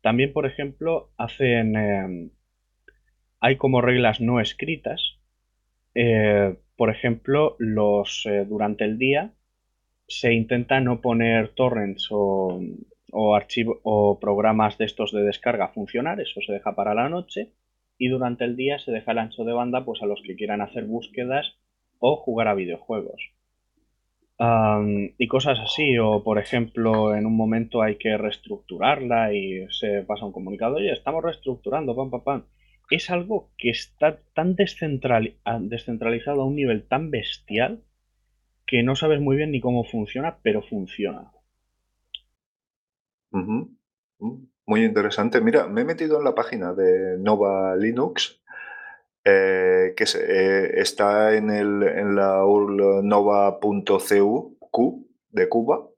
[0.00, 2.30] También, por ejemplo, hacen, em,
[3.40, 5.18] hay como reglas no escritas.
[5.94, 9.32] Eh, por ejemplo, los eh, durante el día
[10.08, 12.60] se intenta no poner torrents o
[13.16, 13.38] o,
[13.82, 17.52] o programas de estos de descarga funcionar, eso se deja para la noche
[17.98, 20.60] y durante el día se deja el ancho de banda pues a los que quieran
[20.60, 21.54] hacer búsquedas
[21.98, 23.32] o jugar a videojuegos.
[25.18, 30.26] y cosas así, o por ejemplo, en un momento hay que reestructurarla y se pasa
[30.26, 32.44] un comunicado, oye, estamos reestructurando, pam, pam, pam.
[32.90, 37.82] Es algo que está tan descentralizado a un nivel tan bestial
[38.66, 41.32] que no sabes muy bien ni cómo funciona, pero funciona.
[44.18, 45.40] Mm, muy interesante.
[45.40, 48.40] Mira, me he metido en la página de Nova Linux,
[49.24, 55.88] eh, que eh, está en, el, en la URL nova.cu de Cuba.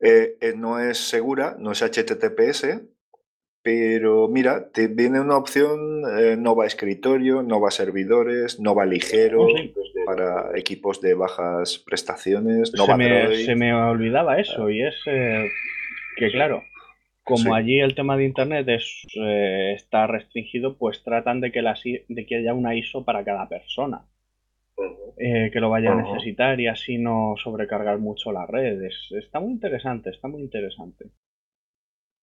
[0.00, 2.82] Eh, no es segura, no es HTTPS,
[3.62, 6.02] pero mira, te viene una opción
[6.42, 13.36] Nova Escritorio, Nova Servidores, Nova Ligero oh, para equipos de bajas prestaciones, Nova se me,
[13.36, 14.94] se me olvidaba eso y es
[16.16, 16.62] Que claro,
[17.24, 21.74] como allí el tema de Internet es, eh, está restringido, pues tratan de que, la,
[21.82, 24.06] de que haya una ISO para cada persona.
[25.16, 28.94] Eh, que lo vaya a necesitar y así no sobrecargar mucho las redes.
[29.12, 31.06] Está muy interesante, está muy interesante.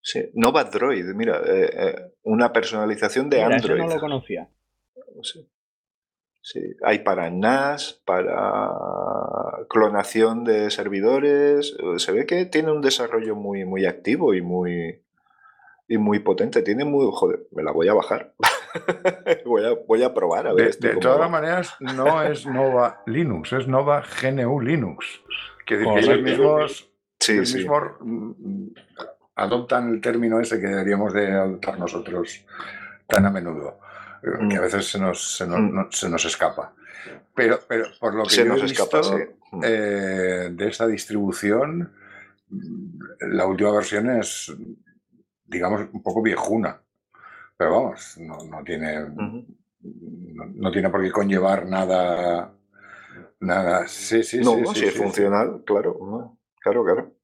[0.02, 3.80] Sí, Nova Droid, mira, eh, una personalización de Android.
[3.80, 4.50] no lo conocía.
[5.24, 5.48] Sí.
[6.44, 8.72] Sí, hay para NAS, para
[9.70, 11.76] clonación de servidores.
[11.98, 15.02] Se ve que tiene un desarrollo muy, muy activo y muy,
[15.88, 16.62] y muy potente.
[16.62, 17.08] Tiene muy.
[17.12, 18.34] Joder, me la voy a bajar.
[19.46, 20.76] voy, a, voy, a, probar a ver.
[20.78, 25.22] De, todas maneras, no es Nova Linux, es Nova GNU Linux.
[25.66, 28.68] Que, ellos mismos, sí, mismos mm,
[29.36, 32.46] adoptan el término ese que deberíamos de adoptar nosotros
[33.08, 33.80] tan a menudo
[34.22, 34.62] que a mm.
[34.62, 35.92] veces se nos, se nos, mm.
[35.92, 36.74] se nos escapa.
[37.34, 38.88] Pero, pero, por lo que yo he visto
[39.52, 39.62] mm.
[39.64, 41.94] eh, de esta distribución,
[43.20, 44.54] la última versión es,
[45.46, 46.82] digamos, un poco viejuna.
[47.58, 49.06] Pero vamos, no, no tiene,
[49.80, 52.54] no, tiene por qué conllevar nada.
[53.40, 53.88] Nada.
[53.88, 54.80] Sí, sí, no, sí.
[54.80, 56.38] sí, es funcional, claro.
[56.60, 57.16] Claro, claro.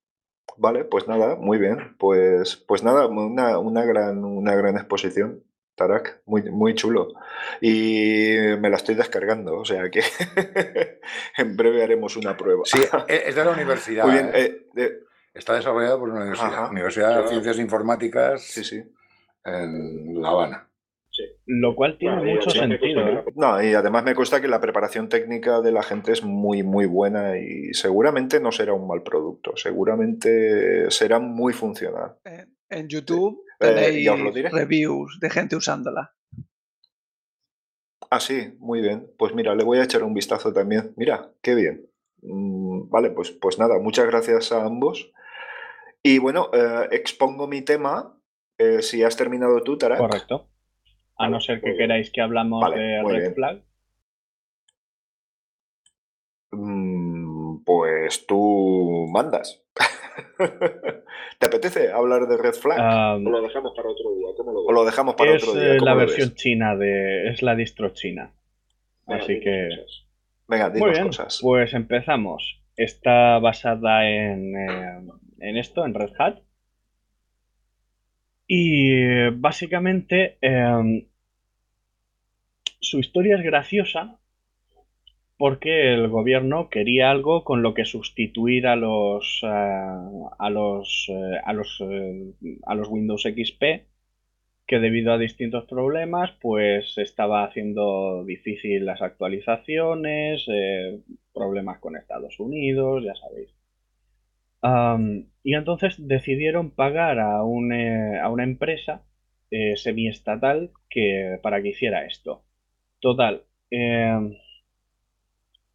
[0.58, 1.96] Vale, pues nada, muy bien.
[2.00, 5.44] Pues, pues nada, una, una, gran, una gran exposición.
[5.78, 7.14] Tarak, muy, muy chulo.
[7.62, 10.02] Y me la estoy descargando, o sea que
[11.38, 12.64] en breve haremos una prueba.
[12.66, 14.06] Sí, e, es de la universidad.
[14.06, 14.66] Muy bien, ¿eh?
[14.76, 15.00] Eh,
[15.38, 18.84] Está desarrollado por una universidad, Universidad de Ciencias Informáticas sí, sí.
[19.46, 20.68] en La Habana.
[21.12, 21.24] Sí.
[21.46, 23.08] Lo cual tiene mucho sentido.
[23.08, 23.24] ¿eh?
[23.36, 26.88] No, y además me consta que la preparación técnica de la gente es muy, muy
[26.88, 32.16] buena y seguramente no será un mal producto, seguramente será muy funcional.
[32.70, 36.14] En YouTube Tenéis eh, reviews de gente usándola.
[38.10, 39.12] Ah, sí, muy bien.
[39.18, 40.94] Pues mira, le voy a echar un vistazo también.
[40.96, 41.90] Mira, qué bien.
[42.22, 45.12] Mm, vale, pues, pues nada, muchas gracias a ambos.
[46.04, 48.18] Y bueno, eh, expongo mi tema.
[48.58, 49.98] Eh, si has terminado tú, Tarak.
[49.98, 50.50] Correcto.
[51.18, 53.64] A no ser que queráis que hablamos de Red Flag.
[56.52, 59.64] Mm, pues tú mandas.
[61.38, 62.80] ¿Te apetece hablar de Red Flag?
[62.80, 64.28] o lo dejamos para otro día.
[64.38, 65.76] o lo dejamos para otro día.
[65.76, 67.30] Es la versión china de.
[67.30, 68.34] Es la distro china.
[69.06, 69.70] Así que.
[70.48, 71.40] Venga, dinos cosas.
[71.42, 72.62] Pues empezamos.
[72.76, 75.08] Está basada en, eh,
[75.40, 76.40] en esto, en Red Hat.
[78.48, 81.08] Y básicamente em,
[82.80, 84.20] su historia es graciosa
[85.38, 91.40] porque el gobierno quería algo con lo que sustituir a los eh, a los eh,
[91.44, 92.34] a los eh,
[92.66, 93.64] a los Windows XP
[94.66, 100.46] que debido a distintos problemas pues estaba haciendo difícil las actualizaciones
[101.34, 103.54] problemas con Estados Unidos ya sabéis.
[105.44, 109.04] Y entonces decidieron pagar a, un, a una empresa
[109.76, 112.44] semiestatal que para que hiciera esto.
[113.00, 113.44] Total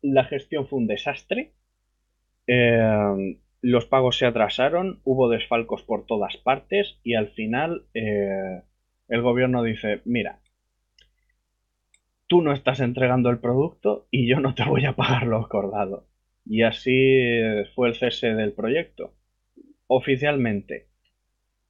[0.03, 1.53] la gestión fue un desastre.
[2.47, 8.63] Eh, los pagos se atrasaron, hubo desfalcos por todas partes y al final eh,
[9.09, 10.41] el gobierno dice, mira,
[12.27, 16.07] tú no estás entregando el producto y yo no te voy a pagar lo acordado.
[16.45, 17.21] Y así
[17.75, 19.15] fue el cese del proyecto,
[19.87, 20.89] oficialmente.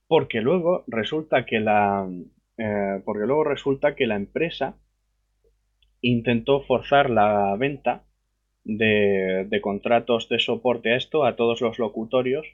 [0.07, 2.09] Porque luego resulta que la,
[2.57, 4.76] eh, porque luego resulta que la empresa
[6.01, 8.05] intentó forzar la venta
[8.64, 12.46] de, contratos de soporte a esto a todos los locutorios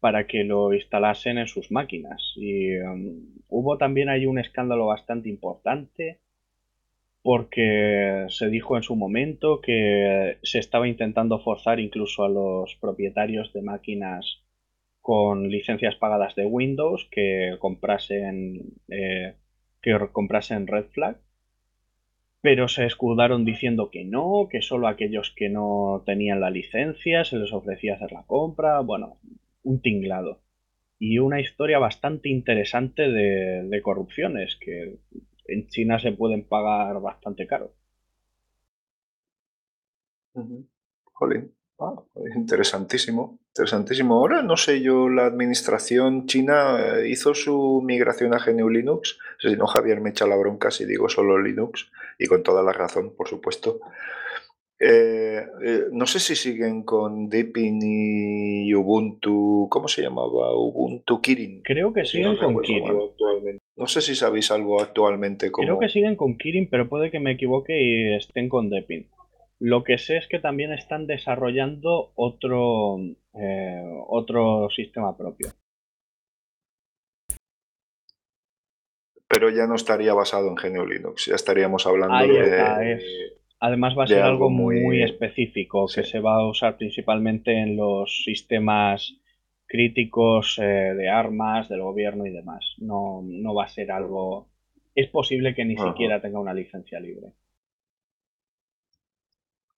[0.00, 2.32] para que lo instalasen en sus máquinas.
[2.36, 6.18] Y um, hubo también ahí un escándalo bastante importante
[7.22, 13.50] porque se dijo en su momento que se estaba intentando forzar incluso a los propietarios
[13.54, 14.42] de máquinas
[15.00, 19.36] con licencias pagadas de Windows que comprasen eh,
[19.80, 21.16] que comprasen Red Flag
[22.44, 27.38] pero se escudaron diciendo que no, que solo aquellos que no tenían la licencia se
[27.38, 29.16] les ofrecía hacer la compra, bueno,
[29.62, 30.42] un tinglado.
[30.98, 34.98] Y una historia bastante interesante de, corrupciones, que
[35.46, 37.72] en China se pueden pagar bastante caro.
[41.78, 41.94] Ah,
[42.36, 44.14] interesantísimo, interesantísimo.
[44.14, 49.18] Ahora no sé yo, la administración china eh, hizo su migración a GNU Linux.
[49.40, 52.72] Si no, Javier me echa la bronca si digo solo Linux, y con toda la
[52.72, 53.80] razón, por supuesto.
[54.78, 59.68] Eh, eh, no sé si siguen con Deepin y Ubuntu.
[59.70, 60.54] ¿Cómo se llamaba?
[60.54, 61.62] Ubuntu Kirin.
[61.62, 62.84] Creo que siguen con Kirin.
[63.76, 65.50] No sé si sabéis algo actualmente.
[65.50, 69.08] Creo que siguen con Kirin, pero puede que me equivoque y estén con Deepin.
[69.66, 72.98] Lo que sé es que también están desarrollando otro,
[73.32, 75.52] eh, otro sistema propio.
[79.26, 83.00] Pero ya no estaría basado en GNU Linux, ya estaríamos hablando de...
[83.58, 87.78] Además va a ser algo, muy, muy, específico que se va a usar principalmente en
[87.78, 89.18] los sistemas
[89.64, 92.74] críticos eh, de armas, del gobierno y demás.
[92.76, 94.50] No, no va a ser algo...
[94.94, 97.32] Es posible que ni siquiera tenga una licencia libre.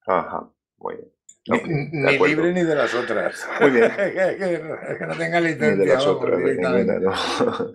[0.07, 0.48] Ajá,
[0.78, 1.12] muy bien.
[1.48, 2.26] Ni, ni acuerdo.
[2.26, 3.48] libre ni de las otras.
[3.61, 3.88] Muy bien.
[3.90, 5.76] que, que- que no tenga Ni licencia.
[5.76, 6.92] de las vamos, otras, de directamente.
[6.94, 7.72] ninguna, ¿no?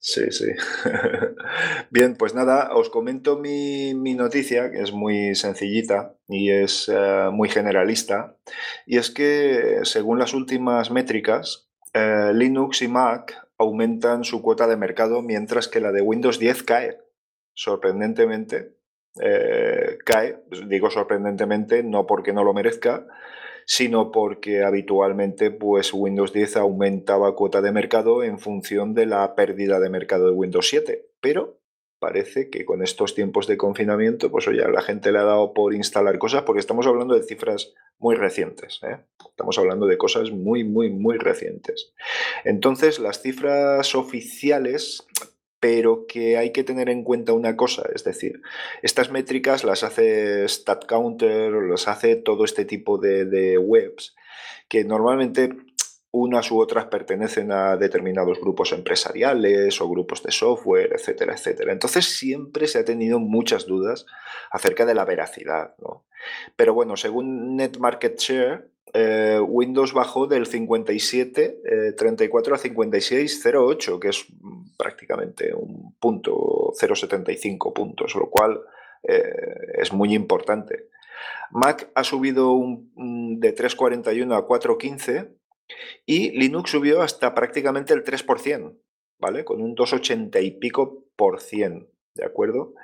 [0.00, 0.46] Sí, sí.
[1.90, 7.28] Bien, pues nada, os comento mi, mi noticia, que es muy sencillita y es eh,
[7.32, 8.36] muy generalista.
[8.86, 14.76] Y es que, según las últimas métricas, eh, Linux y Mac aumentan su cuota de
[14.76, 16.98] mercado, mientras que la de Windows 10 cae.
[17.54, 18.77] Sorprendentemente,
[19.22, 20.38] eh, cae.
[20.66, 23.06] Digo sorprendentemente, no porque no lo merezca,
[23.64, 29.80] sino porque habitualmente pues Windows 10 aumentaba cuota de mercado en función de la pérdida
[29.80, 31.06] de mercado de Windows 7.
[31.20, 31.58] Pero
[31.98, 35.74] parece que con estos tiempos de confinamiento, pues oye, la gente le ha dado por
[35.74, 38.80] instalar cosas, porque estamos hablando de cifras muy recientes.
[38.84, 38.98] ¿eh?
[39.28, 41.92] Estamos hablando de cosas muy, muy, muy recientes.
[42.44, 45.06] Entonces, las cifras oficiales,
[45.60, 48.42] pero que hay que tener en cuenta una cosa, es decir,
[48.82, 54.14] estas métricas las hace StatCounter, las hace todo este tipo de, webs,
[54.68, 55.50] que normalmente
[56.10, 61.72] unas u otras pertenecen a determinados grupos empresariales o grupos de software, etcétera, etcétera.
[61.72, 64.06] Entonces siempre se ha tenido muchas dudas
[64.50, 65.74] acerca de la veracidad.
[65.78, 66.06] ¿no?
[66.56, 67.76] Pero bueno, según Net
[68.16, 75.54] Share, eh, Windows bajó del 57, eh, 34 a 56, 08, que es mm, prácticamente
[75.54, 78.60] un punto, 0,75 puntos, lo cual
[79.02, 79.22] eh,
[79.74, 80.88] es muy importante.
[81.50, 85.28] Mac ha subido un- un de 3,41 a 4,15
[86.06, 88.76] y Linux subió hasta prácticamente el 3%,
[89.18, 89.44] ¿vale?
[89.44, 92.74] Con un 2,80 y pico por cien, ¿de acuerdo?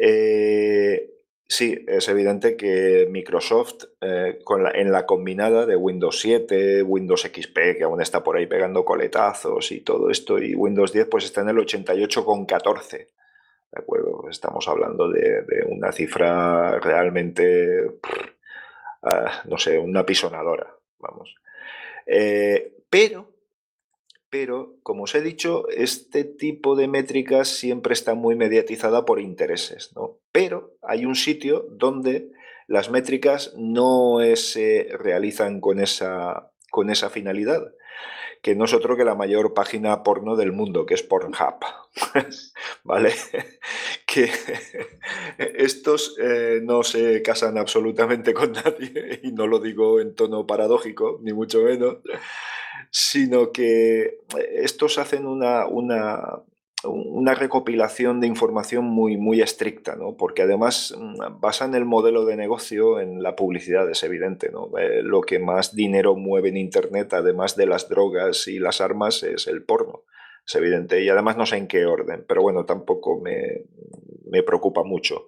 [0.00, 1.10] Eh,
[1.48, 4.38] sí, es evidente que Microsoft, eh,
[4.74, 9.72] en la combinada de Windows 7, Windows XP, que aún está por ahí pegando coletazos
[9.72, 13.08] y todo esto, y Windows 10, pues está en el 88,14.
[13.72, 14.28] ¿De acuerdo?
[14.30, 17.90] Estamos hablando de, una cifra realmente,
[19.02, 21.34] ah, no sé, una pisonadora, vamos.
[22.06, 23.35] Eh, pero,
[24.30, 29.92] pero, como os he dicho, este tipo de métricas siempre está muy mediatizada por intereses,
[29.94, 30.18] ¿no?
[30.32, 32.32] Pero hay un sitio donde
[32.66, 37.72] las métricas no eh, se realizan con esa, con esa finalidad,
[38.42, 41.64] que no es otro que la mayor página porno del mundo, que es Pornhub.
[42.84, 43.14] ¿Vale?
[44.06, 44.30] que
[45.38, 51.18] estos eh, no se casan absolutamente con nadie, y no lo digo en tono paradójico,
[51.22, 51.98] ni mucho menos,
[52.98, 54.20] sino que
[54.54, 56.40] estos hacen una, una,
[56.82, 60.16] una recopilación de información muy, muy estricta, ¿no?
[60.16, 64.50] porque además mm, basan el modelo de negocio en la publicidad, es evidente.
[64.50, 64.70] ¿no?
[64.78, 69.22] Eh, lo que más dinero mueve en Internet, además de las drogas y las armas,
[69.24, 70.04] es el porno.
[70.46, 71.02] Es evidente.
[71.04, 73.64] Y además no sé en qué orden, pero bueno, tampoco me,
[74.24, 75.26] me preocupa mucho.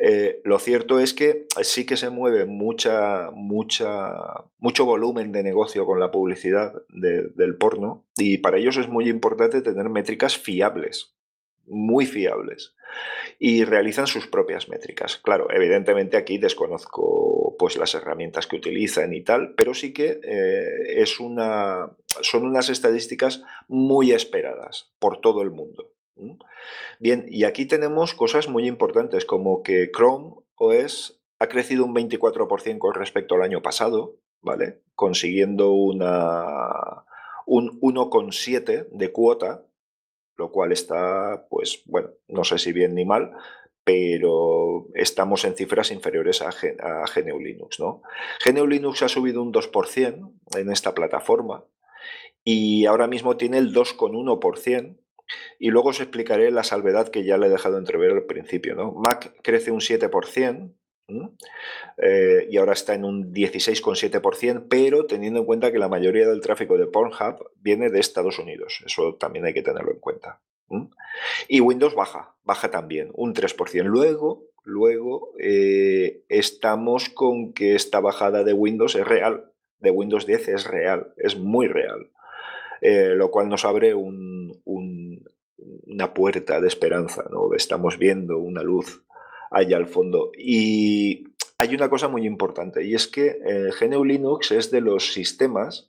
[0.00, 4.12] Eh, lo cierto es que sí que se mueve mucha, mucha,
[4.58, 9.08] mucho volumen de negocio con la publicidad de- del porno y para ellos es muy
[9.08, 11.14] importante tener métricas fiables,
[11.66, 12.74] muy fiables
[13.38, 15.16] y realizan sus propias métricas.
[15.18, 21.02] Claro, evidentemente aquí desconozco pues las herramientas que utilizan y tal, pero sí que eh,
[21.02, 21.90] es una,
[22.22, 25.90] son unas estadísticas muy esperadas por todo el mundo.
[26.98, 32.78] Bien, y aquí tenemos cosas muy importantes como que Chrome OS ha crecido un 24%
[32.78, 34.80] con respecto al año pasado, ¿vale?
[34.94, 37.04] Consiguiendo una,
[37.46, 39.64] un 1,7 de cuota,
[40.36, 43.32] lo cual está, pues, bueno, no sé si bien ni mal,
[43.84, 48.02] pero estamos en cifras inferiores a, a GNU Linux, ¿no?
[48.44, 51.64] GNU Linux ha subido un 2% en esta plataforma
[52.44, 54.96] y ahora mismo tiene el 2,1%.
[55.58, 58.74] Y luego os explicaré la salvedad que ya le he dejado entrever al principio.
[58.92, 60.72] Mac crece un 7%,
[61.08, 61.30] ¿m?
[61.98, 66.40] Eh, y ahora está en un 16,7%, pero teniendo en cuenta que la mayoría del
[66.40, 68.82] tráfico de Pornhub viene de Estados Unidos.
[68.86, 70.40] Eso también hay que tenerlo en cuenta.
[71.48, 73.84] Y Windows baja, baja también, un 3%.
[73.84, 79.50] Luego, luego eh, estamos con que esta bajada de Windows es real,
[79.80, 82.10] de Windows 10 es real, es muy real.
[82.80, 84.60] Eh, lo cual nos abre un-
[85.88, 87.54] una puerta de esperanza, ¿no?
[87.54, 89.02] Estamos viendo una luz
[89.50, 90.30] allá al fondo.
[90.36, 91.28] Y
[91.58, 95.88] hay una cosa muy importante, y es que eh, GNU Linux es de los sistemas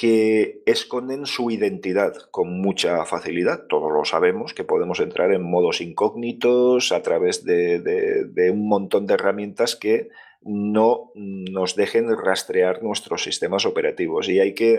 [0.00, 3.66] que esconden su identidad con mucha facilidad.
[3.68, 9.12] Todos lo sabemos, que podemos entrar en modos incógnitos a través de, un montón de
[9.12, 10.08] herramientas que
[10.40, 14.30] no nos dejen rastrear nuestros sistemas operativos.
[14.30, 14.74] Y hay que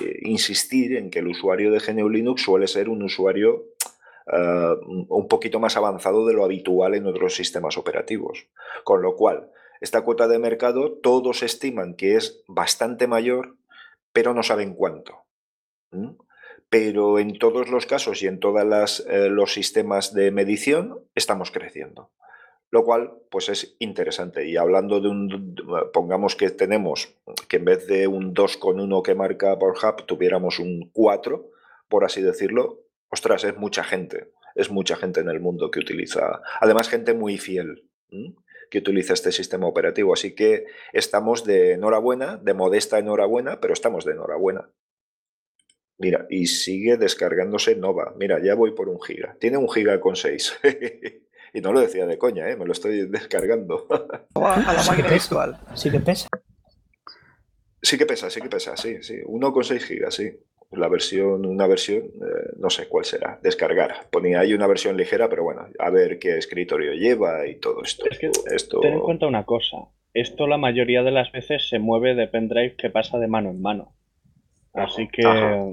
[0.00, 3.66] eh, insistir en que el usuario de GNU Linux suele ser un usuario
[4.32, 8.46] eh, un poquito más avanzado de lo habitual en otros sistemas operativos.
[8.82, 9.50] Con lo cual,
[9.80, 13.56] esta cuota de mercado todos estiman que es bastante mayor,
[14.12, 15.24] pero no saben cuánto.
[16.70, 22.10] Pero en todos los casos y en todos eh, los sistemas de medición estamos creciendo.
[22.70, 24.48] Lo cual, pues es interesante.
[24.48, 25.54] Y hablando de un,
[25.92, 27.14] pongamos que tenemos,
[27.48, 31.46] que en vez de un 2,1 que marca Hub tuviéramos un 4,
[31.88, 34.32] por así decirlo, ostras, es mucha gente.
[34.54, 37.88] Es mucha gente en el mundo que utiliza, además gente muy fiel
[38.70, 40.12] que utiliza este sistema operativo.
[40.12, 44.70] Así que estamos de enhorabuena, de modesta enhorabuena, pero estamos de enhorabuena.
[45.98, 48.14] Mira, y sigue descargándose Nova.
[48.16, 49.36] Mira, ya voy por un giga.
[49.38, 50.60] Tiene un giga con 6.
[51.54, 52.56] y no lo decía de coña, ¿eh?
[52.56, 53.86] me lo estoy descargando.
[54.34, 55.60] a la máquina virtual.
[55.74, 56.28] Sí que pesa.
[57.80, 59.20] Sí que pesa, sí que pesa, sí, sí.
[59.24, 60.36] 1,6 gigas, sí
[60.76, 64.06] la versión, una versión, eh, no sé cuál será, descargar.
[64.10, 68.04] Ponía ahí una versión ligera, pero bueno, a ver qué escritorio lleva y todo esto.
[68.10, 68.80] Es que esto...
[68.80, 69.78] ten en cuenta una cosa,
[70.12, 73.60] esto la mayoría de las veces se mueve de pendrive que pasa de mano en
[73.60, 73.94] mano.
[74.72, 75.22] Así que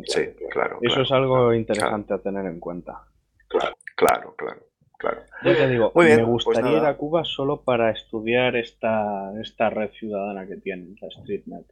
[0.05, 0.21] sí,
[0.51, 3.01] claro, eso es algo interesante a tener en cuenta.
[3.47, 4.61] Claro, claro, claro.
[4.97, 5.21] claro.
[5.43, 9.89] Yo te digo, me pues gustaría ir a Cuba solo para estudiar esta, esta red
[9.91, 11.65] ciudadana que tienen, la StreetNet.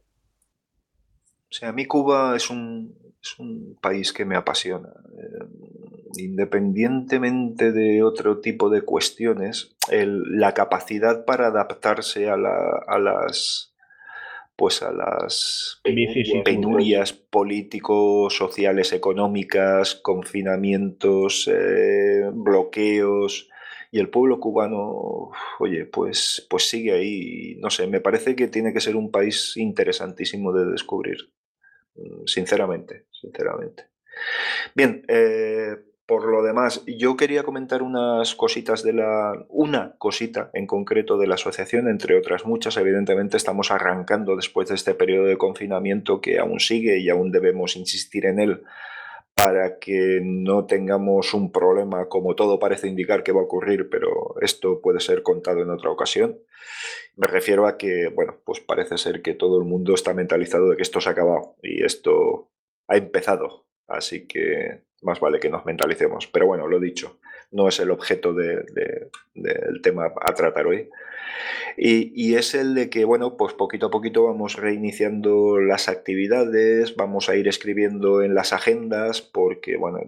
[1.50, 4.88] O sea, a mí Cuba es un, es un país que me apasiona.
[4.88, 5.44] Eh,
[6.16, 13.74] independientemente de otro tipo de cuestiones, la capacidad para adaptarse a, las
[14.56, 15.80] pues a las
[16.44, 23.48] penurias políticos, sociales, económicas, confinamientos, eh, bloqueos,
[23.92, 27.56] y el pueblo cubano, oye, pues, pues sigue ahí.
[27.58, 31.30] No sé, me parece que tiene que ser un país interesantísimo de descubrir.
[32.26, 33.86] Sinceramente, sinceramente.
[34.74, 35.76] Bien, eh,
[36.06, 39.46] por lo demás, yo quería comentar unas cositas de la.
[39.48, 42.76] Una cosita en concreto de la asociación, entre otras muchas.
[42.76, 47.76] Evidentemente, estamos arrancando después de este periodo de confinamiento que aún sigue y aún debemos
[47.76, 48.62] insistir en él
[49.44, 54.34] para que no tengamos un problema como todo parece indicar que va a ocurrir, pero
[54.42, 56.38] esto puede ser contado en otra ocasión.
[57.16, 60.76] Me refiero a que, bueno, pues parece ser que todo el mundo está mentalizado de
[60.76, 62.50] que esto se ha acabado y esto
[62.86, 66.26] ha empezado, así que más vale que nos mentalicemos.
[66.26, 67.18] Pero bueno, lo dicho,
[67.50, 70.88] no es el objeto del tema a tratar hoy.
[71.76, 77.28] Y, es el de que, bueno, pues poquito a poquito vamos reiniciando las actividades, vamos
[77.28, 80.00] a ir escribiendo en las agendas, porque, bueno,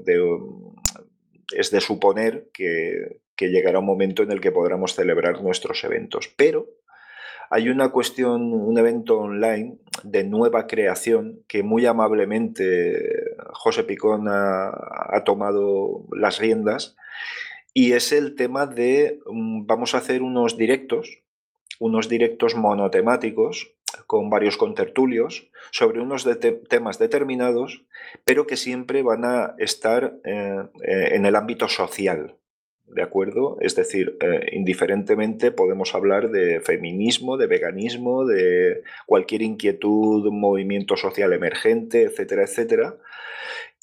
[1.54, 6.32] es de suponer que, llegará un momento en el que podremos celebrar nuestros eventos.
[6.36, 6.68] Pero
[7.54, 15.22] hay una cuestión, un evento online de nueva creación que muy amablemente José Picón ha
[15.26, 16.96] tomado las riendas
[17.74, 21.20] y es el tema de, mm, vamos a hacer unos directos,
[21.78, 23.74] unos directos monotemáticos
[24.06, 26.26] con varios contertulios sobre unos
[26.70, 27.82] temas determinados,
[28.24, 32.36] pero que siempre van a estar eh, eh, en el ámbito social.
[32.86, 33.56] ¿De acuerdo?
[33.60, 41.32] Es decir, eh, indiferentemente podemos hablar de feminismo, de veganismo, de cualquier inquietud, movimiento social
[41.32, 42.96] emergente, etcétera, etcétera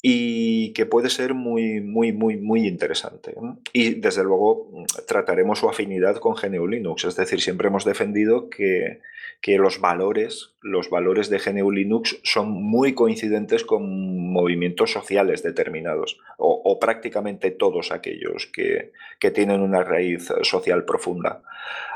[0.02, 3.34] y que puede ser muy, muy, muy, muy interesante.
[3.72, 4.70] Y desde luego
[5.06, 9.00] trataremos su afinidad con GNU Linux, es decir, siempre hemos defendido que,
[9.40, 16.18] que los valores, los valores de GNU Linux son muy coincidentes con movimientos sociales determinados,
[16.36, 21.42] o, prácticamente todos aquellos que, que, tienen una raíz social profunda.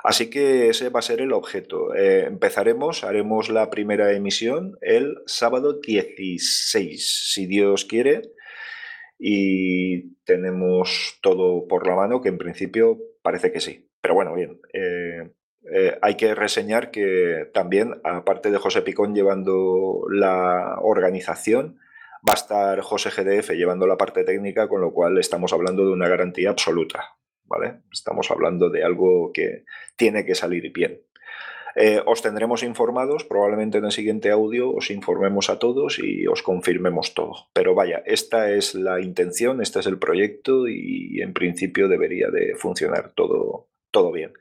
[0.02, 1.94] Así que ese va a ser el objeto.
[1.94, 7.93] Eh, empezaremos, haremos la primera emisión el sábado 16, si Dios quiere
[9.18, 13.88] y tenemos todo por la mano, que en principio parece que sí.
[14.00, 14.60] Pero bueno, bien.
[14.72, 15.30] Eh,
[15.72, 21.78] eh, hay que reseñar que también, aparte de José Picón llevando la organización,
[22.28, 25.92] va a estar José GDF llevando la parte técnica, con lo cual estamos hablando de
[25.92, 27.16] una garantía absoluta.
[27.44, 27.82] ¿vale?
[27.92, 29.64] Estamos hablando de algo que
[29.96, 31.00] tiene que salir bien.
[31.76, 36.42] Eh, os tendremos informados, probablemente en el siguiente audio os informemos a todos y os
[36.42, 37.48] confirmemos todo.
[37.52, 42.54] Pero vaya, esta es la intención, este es el proyecto y en principio debería de
[42.54, 44.32] funcionar todo, todo bien.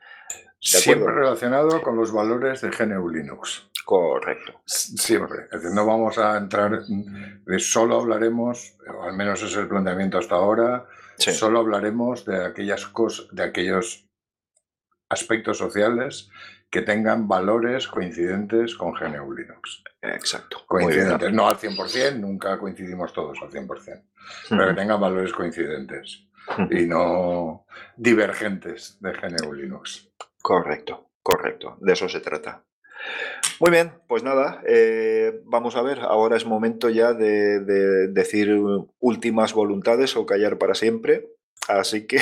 [0.60, 3.70] Siempre relacionado con los valores de GNU Linux.
[3.84, 4.62] Correcto.
[4.66, 5.46] Siempre.
[5.52, 10.18] Es decir, no vamos a entrar, de solo hablaremos, o al menos es el planteamiento
[10.18, 14.08] hasta ahora, solo hablaremos de aquellas cosas, de aquellos
[15.10, 16.30] aspectos sociales
[16.74, 19.84] que tengan valores coincidentes con GNU Linux.
[20.02, 20.64] Exacto.
[20.66, 24.04] Coincidentes, no al 100%, nunca coincidimos todos al 100%,
[24.50, 26.26] pero que tengan valores coincidentes
[26.72, 30.10] y no divergentes de GNU Linux.
[30.42, 32.64] Correcto, correcto, de eso se trata.
[33.60, 37.60] Muy bien, pues nada, eh, vamos a ver, ahora es momento ya de,
[38.10, 38.52] decir
[39.00, 41.28] últimas voluntades o callar para siempre,
[41.68, 42.22] así que...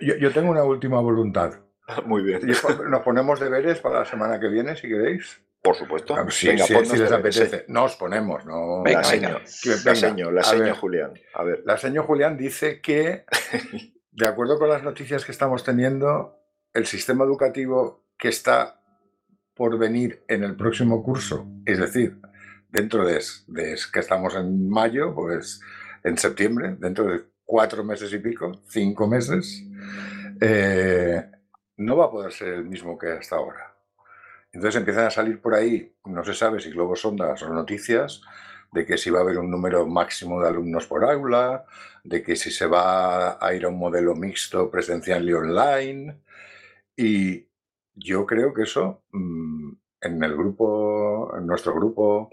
[0.00, 1.54] yo tengo una última voluntad.
[2.06, 2.40] Muy bien.
[2.88, 5.40] ¿Nos ponemos deberes para la semana que viene, si queréis?
[5.62, 6.16] Por supuesto.
[6.16, 7.64] Ah, si les apetece.
[7.68, 8.82] Nos ponemos, no.
[8.84, 9.40] la seño,
[9.84, 11.12] la seño, la Julián.
[11.34, 11.62] A ver.
[11.66, 13.24] La señor Julián dice que,
[14.12, 16.38] de acuerdo con las noticias que estamos teniendo,
[16.72, 18.80] el sistema educativo que está
[19.54, 22.16] por venir en el próximo curso, es decir,
[22.70, 23.20] dentro de,
[23.92, 25.60] que estamos en mayo, pues
[26.02, 29.62] en septiembre, dentro de cuatro meses y pico, cinco meses,
[30.40, 31.22] eh,
[31.80, 33.74] no va a poder ser el mismo que hasta ahora.
[34.52, 38.22] Entonces empiezan a salir por ahí, no se sabe si globos sondas o noticias,
[38.72, 41.64] de que si va a haber un número máximo de alumnos por aula,
[42.04, 46.20] de que si se va a ir a un modelo mixto presencial y online.
[46.96, 47.46] Y
[47.94, 49.72] yo creo que eso, mm,
[50.02, 52.30] en el grupo, en nuestro grupo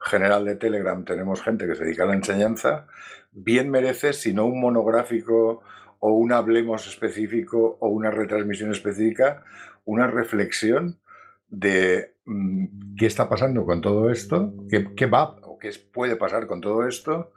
[0.00, 2.86] general de Telegram tenemos gente que se dedica a la enseñanza,
[3.32, 5.62] bien merece, si no un monográfico
[6.06, 9.42] o un hablemos específico o una retransmisión específica,
[9.86, 11.00] una reflexión
[11.48, 16.60] de mm, qué está pasando con todo esto, qué, va o qué puede pasar con
[16.60, 17.32] todo esto,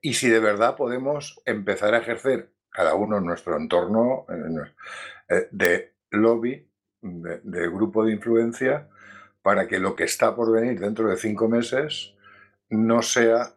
[0.00, 4.26] y si de verdad podemos empezar a ejercer cada uno en nuestro entorno
[5.28, 6.70] eh, de lobby,
[7.02, 8.88] de, grupo de influencia,
[9.42, 12.14] para que lo que está por venir dentro de cinco meses
[12.70, 13.56] no sea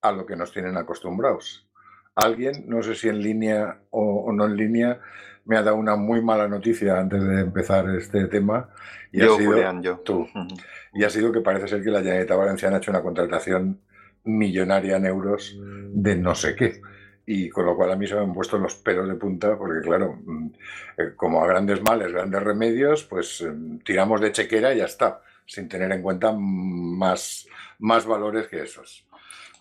[0.00, 1.68] a lo que nos tienen acostumbrados
[2.14, 5.00] alguien, no sé si en línea o, no en línea,
[5.44, 8.68] me ha dado una muy mala noticia antes de empezar este tema.
[9.10, 9.98] Y yo, ha sido, yo.
[9.98, 10.28] Tú.
[10.94, 13.80] Y ha sido que parece ser que la Generalitat Valenciana ha hecho una contratación
[14.24, 16.82] millonaria en euros de no sé qué.
[17.24, 19.80] Y con lo cual a mí se me han puesto los pelos de punta, porque
[19.80, 20.46] claro, mm,
[20.98, 23.52] eh, como a grandes males, grandes remedios, pues eh,
[23.84, 27.46] tiramos de chequera y ya está, sin tener en cuenta más,
[27.78, 29.06] más valores que esos.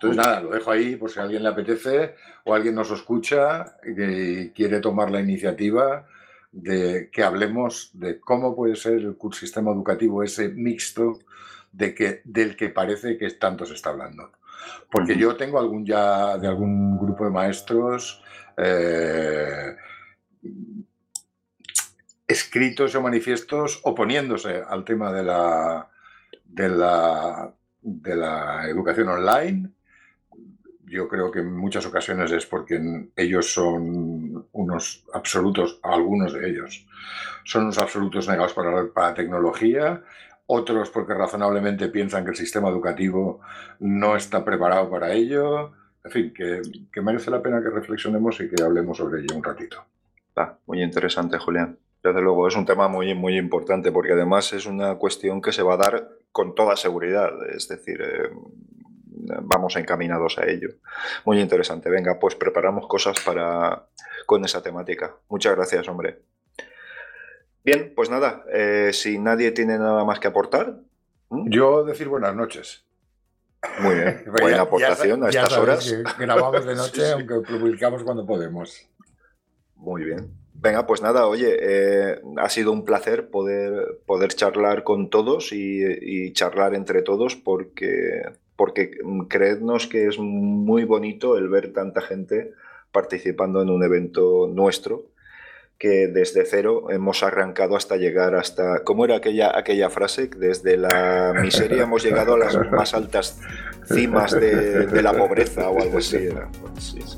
[0.02, 3.78] Entonces, nada, lo dejo ahí por si a alguien le apetece o alguien nos escucha
[3.86, 6.08] y quiere tomar la iniciativa
[6.52, 11.20] de que hablemos de cómo puede ser el sistema educativo ese mixto
[11.72, 14.32] de que, del que parece que tanto se está hablando.
[14.90, 18.24] Porque yo tengo algún ya de algún grupo de maestros
[18.58, 19.76] eh,
[22.28, 25.88] escritos o manifiestos oponiéndose al tema de la,
[26.44, 29.70] de la, de la educación online
[30.92, 36.86] yo creo que en muchas ocasiones es porque ellos son unos absolutos, algunos de ellos,
[37.46, 40.04] son unos absolutos negados para, la tecnología,
[40.46, 43.40] otros porque razonablemente piensan que el sistema educativo
[43.80, 45.72] no está preparado para ello.
[46.04, 49.86] En fin, que, merece la pena que reflexionemos y que hablemos sobre ello un ratito.
[50.36, 51.78] Ah, muy interesante, Julián.
[52.04, 55.64] Desde luego, es un tema muy, muy importante porque además es una cuestión que se
[55.64, 57.30] va a dar con toda seguridad.
[57.56, 58.30] Es decir, eh,
[59.42, 60.70] vamos encaminados a ello.
[61.26, 61.90] Muy interesante.
[61.90, 63.88] Venga, pues preparamos cosas para
[64.26, 65.16] con esa temática.
[65.30, 66.22] Muchas gracias, hombre.
[67.64, 70.80] Bien, pues nada, eh, si nadie tiene nada más que aportar.
[71.30, 72.86] Yo decir buenas noches.
[73.80, 75.96] Muy bien, buena aportación a estas horas.
[76.18, 78.88] grabamos de noche, aunque publicamos cuando podemos.
[79.76, 80.32] Muy bien.
[80.54, 85.82] Venga, pues nada, oye, eh, ha sido un placer poder, poder charlar con todos y,
[86.02, 88.22] y charlar entre todos porque
[88.62, 88.92] porque
[89.28, 92.54] creednos que es muy bonito el ver tanta gente
[92.92, 95.06] participando en un evento nuestro
[95.80, 100.28] que desde cero hemos arrancado hasta llegar hasta, ¿cómo era aquella, aquella frase?
[100.28, 103.40] Desde la miseria hemos llegado a las más altas
[103.92, 106.30] cimas de, la pobreza o algo así.
[106.78, 107.18] sí, sí.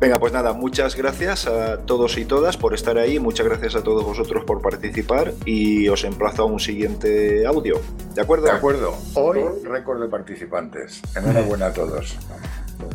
[0.00, 3.82] Venga, pues nada, muchas gracias a todos y todas por estar ahí, muchas gracias a
[3.82, 7.80] todos vosotros por participar y os emplazo a un siguiente audio.
[8.14, 8.46] ¿De acuerdo?
[8.46, 8.96] De acuerdo.
[9.14, 11.00] Hoy récord de participantes.
[11.14, 12.18] Enhorabuena a todos.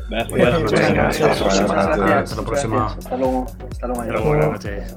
[0.10, 1.42] Gracias.
[1.42, 2.88] Hasta la próxima.
[2.88, 3.46] Hasta luego.
[3.72, 4.24] Hasta luego.
[4.26, 4.96] Buenas noches.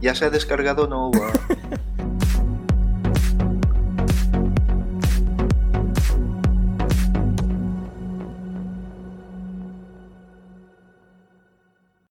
[0.00, 1.32] Ya se ha descargado Nova.